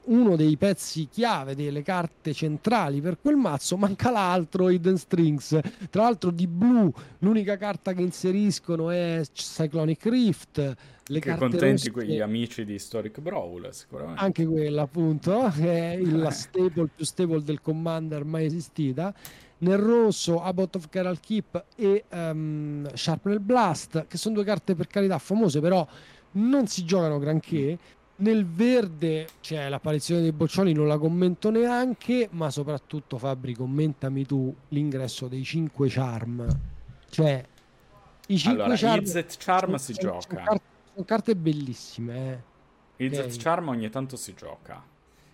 uno 0.04 0.36
dei 0.36 0.56
pezzi 0.56 1.08
chiave 1.08 1.54
delle 1.54 1.82
carte 1.82 2.32
centrali 2.32 3.00
per 3.00 3.18
quel 3.20 3.36
mazzo, 3.36 3.76
manca 3.76 4.10
l'altro 4.10 4.68
Hidden 4.68 4.96
Strings. 4.96 5.58
Tra 5.90 6.02
l'altro 6.02 6.30
di 6.30 6.46
blu 6.46 6.92
l'unica 7.18 7.56
carta 7.56 7.92
che 7.92 8.02
inseriscono 8.02 8.90
è 8.90 9.22
Cyclonic 9.32 10.04
Rift. 10.06 10.76
Le 11.06 11.18
che 11.18 11.28
carte 11.28 11.40
contenti 11.40 11.88
rosse, 11.88 11.90
quegli 11.90 12.20
amici 12.20 12.64
di 12.64 12.74
Historic 12.74 13.20
Brawl, 13.20 13.68
sicuramente. 13.72 14.22
Anche 14.22 14.46
quella, 14.46 14.82
appunto, 14.82 15.50
che 15.54 15.92
è 15.92 16.00
la 16.00 16.30
stable 16.30 16.88
più 16.94 17.04
stable 17.04 17.42
del 17.42 17.60
Commander 17.60 18.24
mai 18.24 18.46
esistita. 18.46 19.12
Nel 19.58 19.78
rosso 19.78 20.42
Abbot 20.42 20.74
of 20.76 20.88
Keral 20.88 21.20
Keep 21.20 21.64
e 21.76 22.04
um, 22.10 22.92
Sharpnel 22.94 23.40
Blast, 23.40 24.06
che 24.08 24.16
sono 24.16 24.34
due 24.34 24.44
carte 24.44 24.74
per 24.74 24.88
carità 24.88 25.18
famose, 25.18 25.60
però 25.60 25.86
non 26.32 26.66
si 26.66 26.84
giocano 26.84 27.18
granché. 27.18 27.78
Nel 28.22 28.46
verde 28.46 29.26
c'è 29.40 29.68
l'apparizione 29.68 30.20
dei 30.20 30.30
boccioli, 30.30 30.72
non 30.72 30.86
la 30.86 30.96
commento 30.96 31.50
neanche, 31.50 32.28
ma 32.30 32.50
soprattutto 32.50 33.18
Fabri, 33.18 33.52
commentami 33.52 34.24
tu 34.24 34.54
l'ingresso 34.68 35.26
dei 35.26 35.42
5 35.42 35.88
charm. 35.88 36.46
Cioè, 37.10 37.44
i 38.28 38.38
5 38.38 38.62
allora, 38.62 38.78
charm... 38.78 39.02
Izzet 39.02 39.36
charm 39.38 39.74
si 39.74 39.94
sono, 39.94 40.12
gioca. 40.12 40.20
Sono 40.28 40.44
carte, 40.44 40.64
sono 40.92 41.04
carte 41.04 41.34
bellissime. 41.34 42.44
Eh. 42.96 43.04
Izzet 43.06 43.24
okay. 43.24 43.38
charm 43.38 43.68
ogni 43.68 43.90
tanto 43.90 44.14
si 44.14 44.34
gioca. 44.34 44.80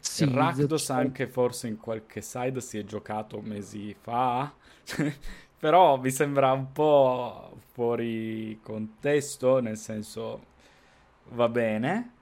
Sì, 0.01 0.23
il 0.23 0.31
Rakdos 0.31 0.89
anche 0.89 1.27
forse 1.27 1.69
in 1.69 1.77
qualche 1.77 2.23
side 2.23 2.59
si 2.63 2.79
è 2.79 2.85
giocato 2.85 3.43
mesi 3.43 3.95
fa. 4.01 4.51
Però 5.59 5.99
mi 5.99 6.11
sembra 6.11 6.53
un 6.53 6.73
po' 6.73 7.55
fuori 7.73 8.59
contesto, 8.63 9.61
nel 9.61 9.77
senso 9.77 10.43
va 11.33 11.51
bene, 11.51 12.13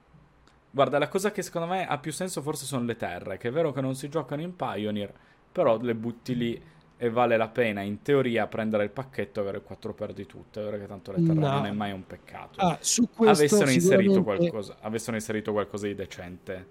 Guarda, 0.69 0.97
la 0.97 1.07
cosa 1.07 1.31
che 1.31 1.41
secondo 1.41 1.67
me 1.67 1.87
ha 1.87 1.97
più 1.97 2.11
senso 2.11 2.41
forse 2.41 2.65
sono 2.65 2.85
le 2.85 2.95
terre, 2.95 3.37
che 3.37 3.47
è 3.47 3.51
vero 3.51 3.71
che 3.71 3.81
non 3.81 3.95
si 3.95 4.09
giocano 4.09 4.41
in 4.41 4.55
Pioneer, 4.55 5.11
però 5.51 5.79
le 5.79 5.95
butti 5.95 6.35
lì 6.35 6.61
e 6.99 7.09
vale 7.09 7.37
la 7.37 7.47
pena 7.47 7.81
in 7.81 8.01
teoria 8.01 8.47
prendere 8.47 8.83
il 8.83 8.89
pacchetto 8.89 9.39
e 9.39 9.43
avere 9.43 9.61
4 9.61 9.93
per 9.93 10.13
di 10.13 10.25
tutte, 10.25 10.61
perché 10.61 10.87
tanto 10.87 11.11
le 11.11 11.23
terre 11.23 11.39
no. 11.39 11.49
non 11.49 11.65
è 11.65 11.71
mai 11.71 11.91
un 11.91 12.05
peccato. 12.05 12.59
Ah, 12.59 12.77
su 12.81 13.09
questo 13.13 13.43
avessero, 13.43 13.69
inserito 13.69 14.23
qualcosa, 14.23 14.77
avessero 14.81 15.15
inserito 15.15 15.51
qualcosa 15.51 15.85
di 15.85 15.95
decente. 15.95 16.67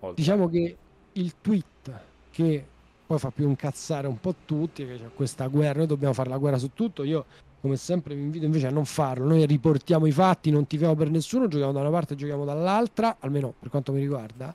Oltre. 0.00 0.14
Diciamo 0.14 0.48
che 0.48 0.76
il 1.12 1.34
tweet 1.40 2.00
che 2.30 2.66
poi 3.06 3.18
fa 3.18 3.30
più 3.30 3.48
incazzare 3.48 4.06
un 4.06 4.18
po' 4.18 4.34
tutti, 4.44 4.86
che 4.86 4.96
c'è 4.96 5.10
questa 5.14 5.46
guerra, 5.46 5.78
noi 5.78 5.86
dobbiamo 5.86 6.14
fare 6.14 6.30
la 6.30 6.38
guerra 6.38 6.58
su 6.58 6.70
tutto, 6.72 7.04
io 7.04 7.24
come 7.60 7.76
sempre 7.76 8.14
vi 8.14 8.22
invito 8.22 8.44
invece 8.44 8.66
a 8.66 8.70
non 8.70 8.84
farlo. 8.84 9.26
Noi 9.26 9.46
riportiamo 9.46 10.06
i 10.06 10.12
fatti, 10.12 10.50
non 10.50 10.66
tifiamo 10.66 10.94
per 10.94 11.10
nessuno, 11.10 11.48
giochiamo 11.48 11.72
da 11.72 11.80
una 11.80 11.90
parte 11.90 12.14
e 12.14 12.16
giochiamo 12.16 12.44
dall'altra, 12.44 13.16
almeno 13.20 13.54
per 13.58 13.70
quanto 13.70 13.92
mi 13.92 14.00
riguarda. 14.00 14.54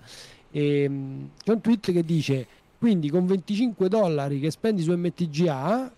E, 0.50 0.84
ehm, 0.84 1.30
c'è 1.44 1.52
un 1.52 1.62
tweet 1.62 1.92
che 1.92 2.04
dice: 2.04 2.48
Quindi 2.78 3.10
con 3.10 3.26
25 3.26 3.88
dollari 3.90 4.40
che 4.40 4.52
spendi 4.52 4.82
su 4.82 4.92
MTGA 4.96 5.92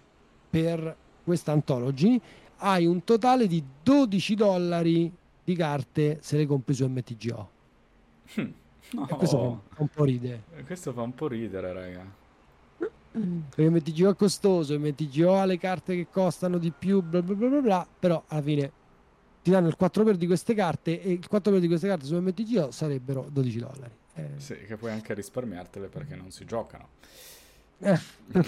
per 0.49 0.95
questa 1.23 1.51
anthology, 1.51 2.19
hai 2.57 2.85
un 2.85 3.03
totale 3.03 3.47
di 3.47 3.63
12 3.83 4.35
dollari 4.35 5.11
di 5.43 5.55
carte 5.55 6.19
se 6.21 6.37
le 6.37 6.45
compri 6.45 6.73
su 6.73 6.87
MTGO. 6.87 7.49
Hm, 8.35 8.51
no. 8.91 9.05
questo 9.05 9.61
fa 9.69 9.81
un 9.81 9.87
po' 9.87 10.03
ridere. 10.03 10.43
Questo 10.65 10.93
fa 10.93 11.01
un 11.01 11.13
po' 11.13 11.27
ridere, 11.27 11.73
raga 11.73 12.21
perché 13.13 13.69
MTGO 13.69 14.09
è 14.09 14.15
costoso, 14.15 14.77
MTGO 14.79 15.35
ha 15.35 15.45
le 15.45 15.57
carte 15.57 15.95
che 15.95 16.07
costano 16.09 16.57
di 16.57 16.71
più, 16.71 17.01
bla 17.01 17.21
bla 17.21 17.35
bla 17.35 17.47
bla, 17.47 17.61
bla 17.61 17.87
però 17.99 18.23
alla 18.27 18.41
fine 18.41 18.71
ti 19.43 19.51
danno 19.51 19.67
il 19.67 19.75
4 19.75 20.03
per 20.03 20.15
di 20.15 20.25
queste 20.25 20.53
carte 20.55 21.01
e 21.01 21.11
il 21.11 21.27
4 21.27 21.51
per 21.51 21.61
di 21.61 21.67
queste 21.67 21.87
carte 21.87 22.05
su 22.05 22.15
MTGO 22.15 22.71
sarebbero 22.71 23.27
12 23.29 23.59
dollari. 23.59 23.91
Eh. 24.15 24.29
Sì, 24.37 24.55
che 24.65 24.77
puoi 24.77 24.91
anche 24.91 25.13
risparmiartele 25.13 25.87
perché 25.87 26.15
non 26.15 26.31
si 26.31 26.45
giocano. 26.45 26.89
Eh. 27.79 27.99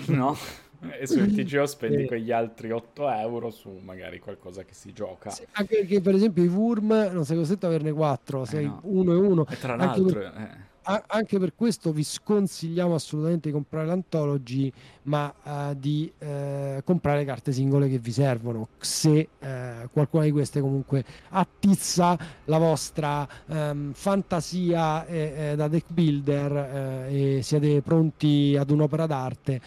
no? 0.08 0.36
E 1.00 1.08
su 1.08 1.20
MTGO 1.20 1.66
spendi 1.66 2.04
eh. 2.04 2.06
quegli 2.06 2.32
altri 2.32 2.70
8 2.70 3.10
euro 3.10 3.50
su 3.50 3.70
magari 3.70 4.20
qualcosa 4.20 4.64
che 4.64 4.74
si 4.74 4.92
gioca. 4.92 5.30
Sì, 5.30 5.44
anche 5.54 5.78
perché 5.78 6.02
per 6.02 6.14
esempio 6.14 6.44
i 6.44 6.48
Wurm 6.48 7.10
non 7.12 7.26
sei 7.26 7.38
costretto 7.38 7.66
ad 7.66 7.72
averne 7.72 7.92
4, 7.92 8.46
sei 8.46 8.66
eh 8.66 8.68
no. 8.68 8.82
uno 8.84 9.14
e 9.14 9.16
uno. 9.16 9.48
E 9.50 9.58
tra 9.58 9.76
l'altro... 9.76 10.20
Per... 10.20 10.64
Eh 10.88 11.04
anche 11.08 11.40
per 11.40 11.56
questo 11.56 11.92
vi 11.92 12.04
sconsigliamo 12.04 12.94
assolutamente 12.94 13.48
di 13.48 13.54
comprare 13.54 13.88
l'Anthology, 13.88 14.72
ma 15.04 15.34
uh, 15.42 15.74
di 15.74 16.12
uh, 16.20 16.84
comprare 16.84 17.26
carte 17.26 17.52
singole 17.52 17.90
che 17.90 17.98
vi 17.98 18.12
servono. 18.12 18.68
Se 18.78 19.30
uh, 19.40 19.90
qualcuna 19.92 20.26
di 20.26 20.32
queste 20.32 20.62
comunque 20.62 21.04
attizza 21.30 22.18
la 22.46 22.58
vostra 22.60 23.28
um, 23.48 23.94
fantasia 23.94 25.06
eh, 25.08 25.34
eh, 25.36 25.56
da 25.56 25.68
deck 25.68 25.92
builder 25.92 27.08
e 27.10 27.40
siete 27.42 27.82
pronti 27.82 28.56
ad 28.58 28.70
un'opera 28.70 29.08
d'arte 29.08 29.62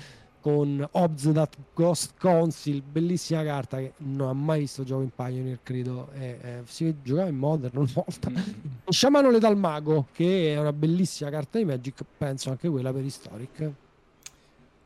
con 0.49 0.89
Hobbs 0.93 1.31
That 1.33 1.57
Ghost 1.75 2.15
Council, 2.19 2.81
bellissima 2.81 3.45
carta 3.45 3.77
che 3.77 3.93
non 3.99 4.29
ha 4.29 4.33
mai 4.33 4.61
visto 4.61 4.83
gioco 4.83 5.03
in 5.03 5.11
Pioneer, 5.15 5.59
credo. 5.63 6.09
E, 6.15 6.39
eh, 6.41 6.61
si 6.65 6.97
giocava 7.03 7.29
in 7.29 7.37
Modern 7.37 7.77
una 7.77 7.91
volta. 7.93 8.31
Mm-hmm. 8.31 8.43
Sciamano 8.89 9.31
Letal 9.31 9.59
Mago, 9.59 10.07
che 10.13 10.55
è 10.55 10.59
una 10.59 10.73
bellissima 10.73 11.29
carta 11.29 11.59
di 11.59 11.67
Magic, 11.67 12.03
penso 12.17 12.49
anche 12.49 12.69
quella 12.71 12.91
per 12.93 13.05
Historic. 13.05 13.71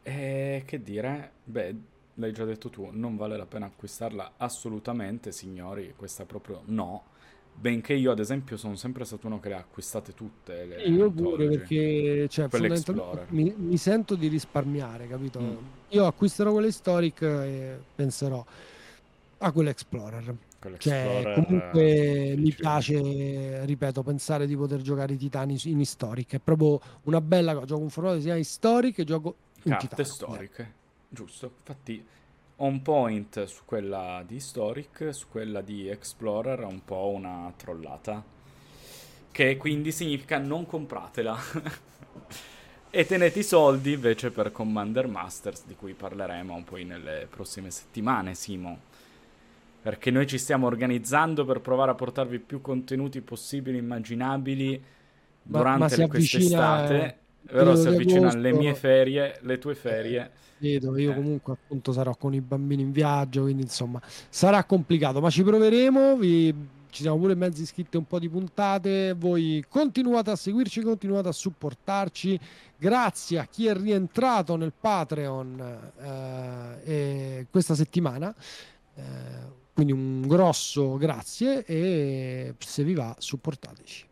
Eh, 0.03 0.62
che 0.66 0.83
dire? 0.83 1.31
Beh, 1.44 1.77
l'hai 2.14 2.33
già 2.33 2.44
detto 2.44 2.68
tu, 2.68 2.88
non 2.90 3.16
vale 3.16 3.37
la 3.37 3.46
pena 3.46 3.66
acquistarla 3.66 4.33
assolutamente, 4.38 5.31
signori, 5.31 5.94
questa 5.96 6.25
proprio 6.25 6.62
no 6.66 7.11
Benché 7.54 7.94
io, 7.94 8.10
ad 8.10 8.18
esempio, 8.18 8.56
sono 8.56 8.74
sempre 8.74 9.04
stato 9.04 9.28
uno 9.28 9.38
che 9.38 9.48
le 9.48 9.54
ha 9.54 9.58
acquistate 9.58 10.14
tutte. 10.14 10.64
Le 10.64 10.82
io 10.82 11.10
pure 11.10 11.48
perché 11.48 12.26
cioè, 12.28 12.48
mi, 13.28 13.54
mi, 13.56 13.76
sento 13.76 14.16
di 14.16 14.26
risparmiare, 14.26 15.06
capito? 15.06 15.40
Mm. 15.40 15.56
Io 15.90 16.06
acquisterò 16.06 16.50
quelle 16.50 16.66
Historic 16.66 17.22
e 17.22 17.78
penserò 17.94 18.44
a 19.38 19.52
quell'Explorer. 19.52 20.34
Cioè, 20.78 21.32
comunque 21.34 22.30
eh, 22.30 22.34
mi 22.36 22.52
piace, 22.52 23.64
ripeto, 23.64 24.02
pensare 24.02 24.46
di 24.46 24.56
poter 24.56 24.80
giocare 24.80 25.14
i 25.14 25.16
titani 25.16 25.56
in 25.64 25.80
Historic. 25.80 26.34
È 26.34 26.38
proprio 26.38 26.80
una 27.04 27.20
bella 27.20 27.54
cosa. 27.54 27.66
Gioco 27.66 27.82
un 27.82 27.90
formato 27.90 28.14
che 28.14 28.20
si 28.20 28.26
chiama 28.26 28.40
Historic 28.40 28.98
e 28.98 29.04
gioco 29.04 29.36
Carte 29.62 30.04
storiche, 30.04 30.72
giusto. 31.08 31.52
Infatti 31.58 32.04
on 32.62 32.81
point 32.83 33.44
su 33.44 33.62
quella 33.64 34.22
di 34.27 34.37
Historic, 34.37 35.12
su 35.12 35.27
quella 35.29 35.61
di 35.61 35.88
Explorer 35.88 36.61
è 36.61 36.64
un 36.64 36.85
po' 36.85 37.12
una 37.14 37.53
trollata. 37.57 38.22
Che 39.31 39.57
quindi 39.57 39.92
significa 39.92 40.38
non 40.38 40.66
compratela. 40.66 41.37
e 42.90 43.07
tenete 43.07 43.40
i 43.40 43.42
soldi 43.42 43.92
invece 43.92 44.31
per 44.31 44.53
Commander 44.53 45.09
Masters, 45.09 45.64
di 45.66 45.75
cui 45.75 45.94
parleremo 45.94 46.62
poi 46.64 46.85
nelle 46.85 47.27
prossime 47.29 47.70
settimane, 47.70 48.35
Simo. 48.35 48.90
Perché 49.83 50.12
noi 50.12 50.29
ci 50.29 50.38
stiamo 50.38 50.66
organizzando 50.66 51.44
per 51.44 51.61
provare 51.61 51.90
a 51.90 51.94
portarvi 51.94 52.38
più 52.38 52.61
contenuti 52.61 53.20
possibili, 53.22 53.79
immaginabili 53.79 54.85
durante 55.42 55.96
ma, 55.96 56.03
ma 56.03 56.09
quest'estate. 56.09 57.21
Vero, 57.50 57.74
si 57.76 57.88
avvicinano 57.88 58.38
le 58.38 58.52
mie 58.52 58.74
ferie, 58.74 59.38
le 59.42 59.59
tue 59.59 59.74
ferie 59.74 60.31
vedo, 60.62 60.96
io 60.96 61.11
eh. 61.11 61.14
comunque 61.14 61.55
appunto 61.55 61.92
sarò 61.92 62.14
con 62.16 62.33
i 62.35 62.40
bambini 62.40 62.83
in 62.83 62.92
viaggio, 62.92 63.42
quindi 63.42 63.62
insomma 63.62 64.00
sarà 64.28 64.62
complicato, 64.64 65.20
ma 65.20 65.28
ci 65.28 65.42
proveremo, 65.42 66.16
vi, 66.16 66.55
ci 66.90 67.02
siamo 67.02 67.18
pure 67.18 67.35
mezzi 67.35 67.62
iscritti 67.62 67.96
un 67.96 68.07
po' 68.07 68.20
di 68.20 68.28
puntate, 68.28 69.14
voi 69.14 69.64
continuate 69.68 70.31
a 70.31 70.37
seguirci, 70.37 70.83
continuate 70.83 71.28
a 71.28 71.33
supportarci, 71.33 72.38
grazie 72.78 73.40
a 73.40 73.46
chi 73.46 73.66
è 73.66 73.74
rientrato 73.74 74.55
nel 74.57 74.72
Patreon 74.78 75.92
eh, 76.85 77.46
questa 77.50 77.74
settimana. 77.74 78.33
Eh, 78.94 79.61
quindi 79.72 79.92
un 79.94 80.28
grosso 80.28 80.98
grazie 80.98 81.64
e 81.64 82.55
se 82.59 82.85
vi 82.85 82.92
va 82.92 83.16
supportateci. 83.18 84.11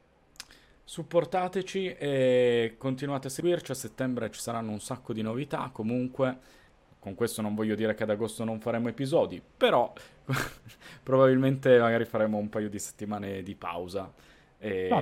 Supportateci 0.91 1.95
e 1.97 2.75
continuate 2.77 3.29
a 3.29 3.31
seguirci, 3.31 3.71
a 3.71 3.77
settembre 3.77 4.29
ci 4.33 4.41
saranno 4.41 4.73
un 4.73 4.81
sacco 4.81 5.13
di 5.13 5.23
novità, 5.23 5.71
comunque 5.73 6.37
con 6.99 7.15
questo 7.15 7.43
non 7.43 7.55
voglio 7.55 7.77
dire 7.77 7.95
che 7.95 8.03
ad 8.03 8.11
agosto 8.11 8.43
non 8.43 8.59
faremo 8.59 8.89
episodi, 8.89 9.41
però 9.57 9.93
probabilmente 11.05 11.79
magari 11.79 12.05
faremo 12.07 12.39
un 12.39 12.49
paio 12.49 12.69
di 12.69 12.81
settimane 12.81 13.45
di 13.45 13.55
pausa 13.55 14.13
e 14.59 14.89
no. 14.91 15.01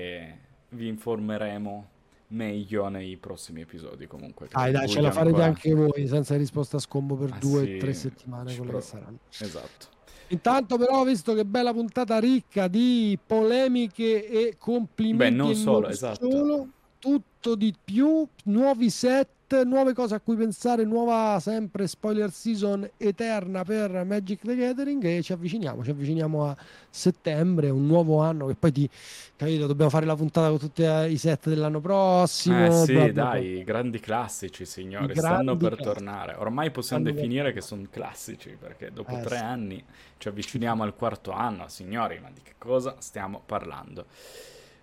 vi 0.77 0.89
informeremo 0.89 1.89
meglio 2.29 2.89
nei 2.89 3.17
prossimi 3.17 3.63
episodi 3.63 4.07
comunque. 4.07 4.49
Dai, 4.51 4.71
dai, 4.71 4.89
ce 4.91 5.01
la 5.01 5.11
farete 5.11 5.41
ancora... 5.41 5.47
anche 5.47 5.73
voi 5.73 6.07
senza 6.07 6.37
risposta 6.37 6.77
a 6.77 6.81
scombo 6.81 7.17
per 7.17 7.31
ah, 7.33 7.39
due 7.39 7.63
o 7.63 7.65
sì, 7.65 7.77
tre 7.79 7.95
settimane, 7.95 8.55
quelle 8.55 8.73
pro... 8.73 8.81
che 8.81 8.85
saranno. 8.85 9.19
Esatto. 9.31 9.97
Intanto 10.29 10.77
però, 10.77 11.05
visto 11.05 11.35
che 11.35 11.45
bella 11.45 11.73
puntata 11.73 12.19
ricca 12.19 12.69
di 12.69 13.19
polemiche 13.25 14.27
e 14.29 14.57
complimenti, 14.59 15.17
Beh, 15.17 15.31
non 15.31 15.55
solo, 15.55 15.81
non 15.81 15.91
esatto. 15.91 16.31
Solo, 16.31 16.69
tutto 16.99 17.55
di 17.55 17.75
più, 17.83 18.27
nuovi 18.45 18.91
set 18.91 19.29
nuove 19.65 19.95
cose 19.95 20.15
a 20.15 20.21
cui 20.21 20.37
pensare, 20.37 20.85
nuova 20.85 21.39
sempre 21.41 21.87
spoiler 21.87 22.31
season 22.31 22.89
eterna 22.97 23.65
per 23.65 24.05
Magic 24.05 24.43
the 24.43 24.55
Gathering 24.55 25.03
e 25.05 25.23
ci 25.23 25.33
avviciniamo, 25.33 25.83
ci 25.83 25.91
avviciniamo 25.91 26.47
a 26.47 26.57
settembre, 26.91 27.71
un 27.71 27.87
nuovo 27.87 28.21
anno 28.21 28.47
che 28.47 28.55
poi 28.55 28.73
ti 28.73 28.91
capito, 29.37 29.67
dobbiamo 29.67 29.91
fare 29.91 30.05
la 30.07 30.17
puntata 30.17 30.49
con 30.49 30.59
tutti 30.59 30.83
i 30.83 31.17
set 31.17 31.49
dell'anno 31.49 31.81
prossimo. 31.81 32.67
Eh 32.67 32.73
sì, 32.73 32.93
bla 32.93 33.05
bla 33.05 33.23
dai, 33.25 33.55
bla. 33.55 33.65
grandi 33.65 34.01
classici, 34.01 34.65
signori, 34.65 35.15
stanno 35.17 35.57
per 35.57 35.75
classici. 35.75 35.89
tornare. 35.89 36.35
Ormai 36.35 36.71
possiamo 36.71 37.03
grandi 37.03 37.21
definire 37.21 37.53
che 37.53 37.61
sono 37.61 37.87
classici 37.91 38.57
perché 38.59 38.91
dopo 38.93 39.17
eh, 39.17 39.21
tre 39.23 39.37
sì. 39.39 39.43
anni 39.43 39.85
ci 40.19 40.29
avviciniamo 40.29 40.83
al 40.83 40.95
quarto 40.95 41.31
anno, 41.33 41.69
signori, 41.69 42.19
ma 42.21 42.31
di 42.33 42.41
che 42.43 42.55
cosa 42.59 42.97
stiamo 42.99 43.43
parlando? 43.45 44.07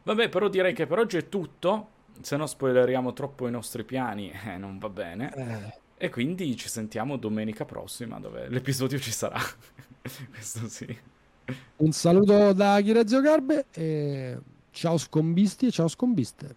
Vabbè, 0.04 0.30
però 0.30 0.50
direi 0.50 0.74
che 0.74 0.86
per 0.86 1.00
oggi 1.00 1.18
è 1.18 1.30
tutto 1.30 1.90
se 2.22 2.38
no 2.38 2.46
spoileriamo 2.46 3.14
troppo 3.14 3.48
i 3.48 3.52
nostri 3.52 3.84
piani, 3.84 4.32
eh, 4.46 4.58
non 4.58 4.78
va 4.78 4.90
bene. 4.90 5.34
Eh. 5.36 6.06
E 6.06 6.10
quindi 6.10 6.56
ci 6.56 6.68
sentiamo 6.68 7.18
domenica 7.18 7.66
prossima 7.66 8.20
dove 8.20 8.50
l'episodio 8.50 9.00
ci 9.00 9.12
sarà. 9.12 9.40
Questo 10.32 10.68
sì. 10.68 10.98
Un 11.78 11.92
saluto 11.92 12.54
da 12.54 12.80
Chirezio 12.82 13.22
Garbe 13.22 13.66
e 13.72 14.38
ciao 14.72 14.98
scombisti 14.98 15.68
e 15.68 15.72
ciao 15.72 15.88
scombiste. 15.88 16.56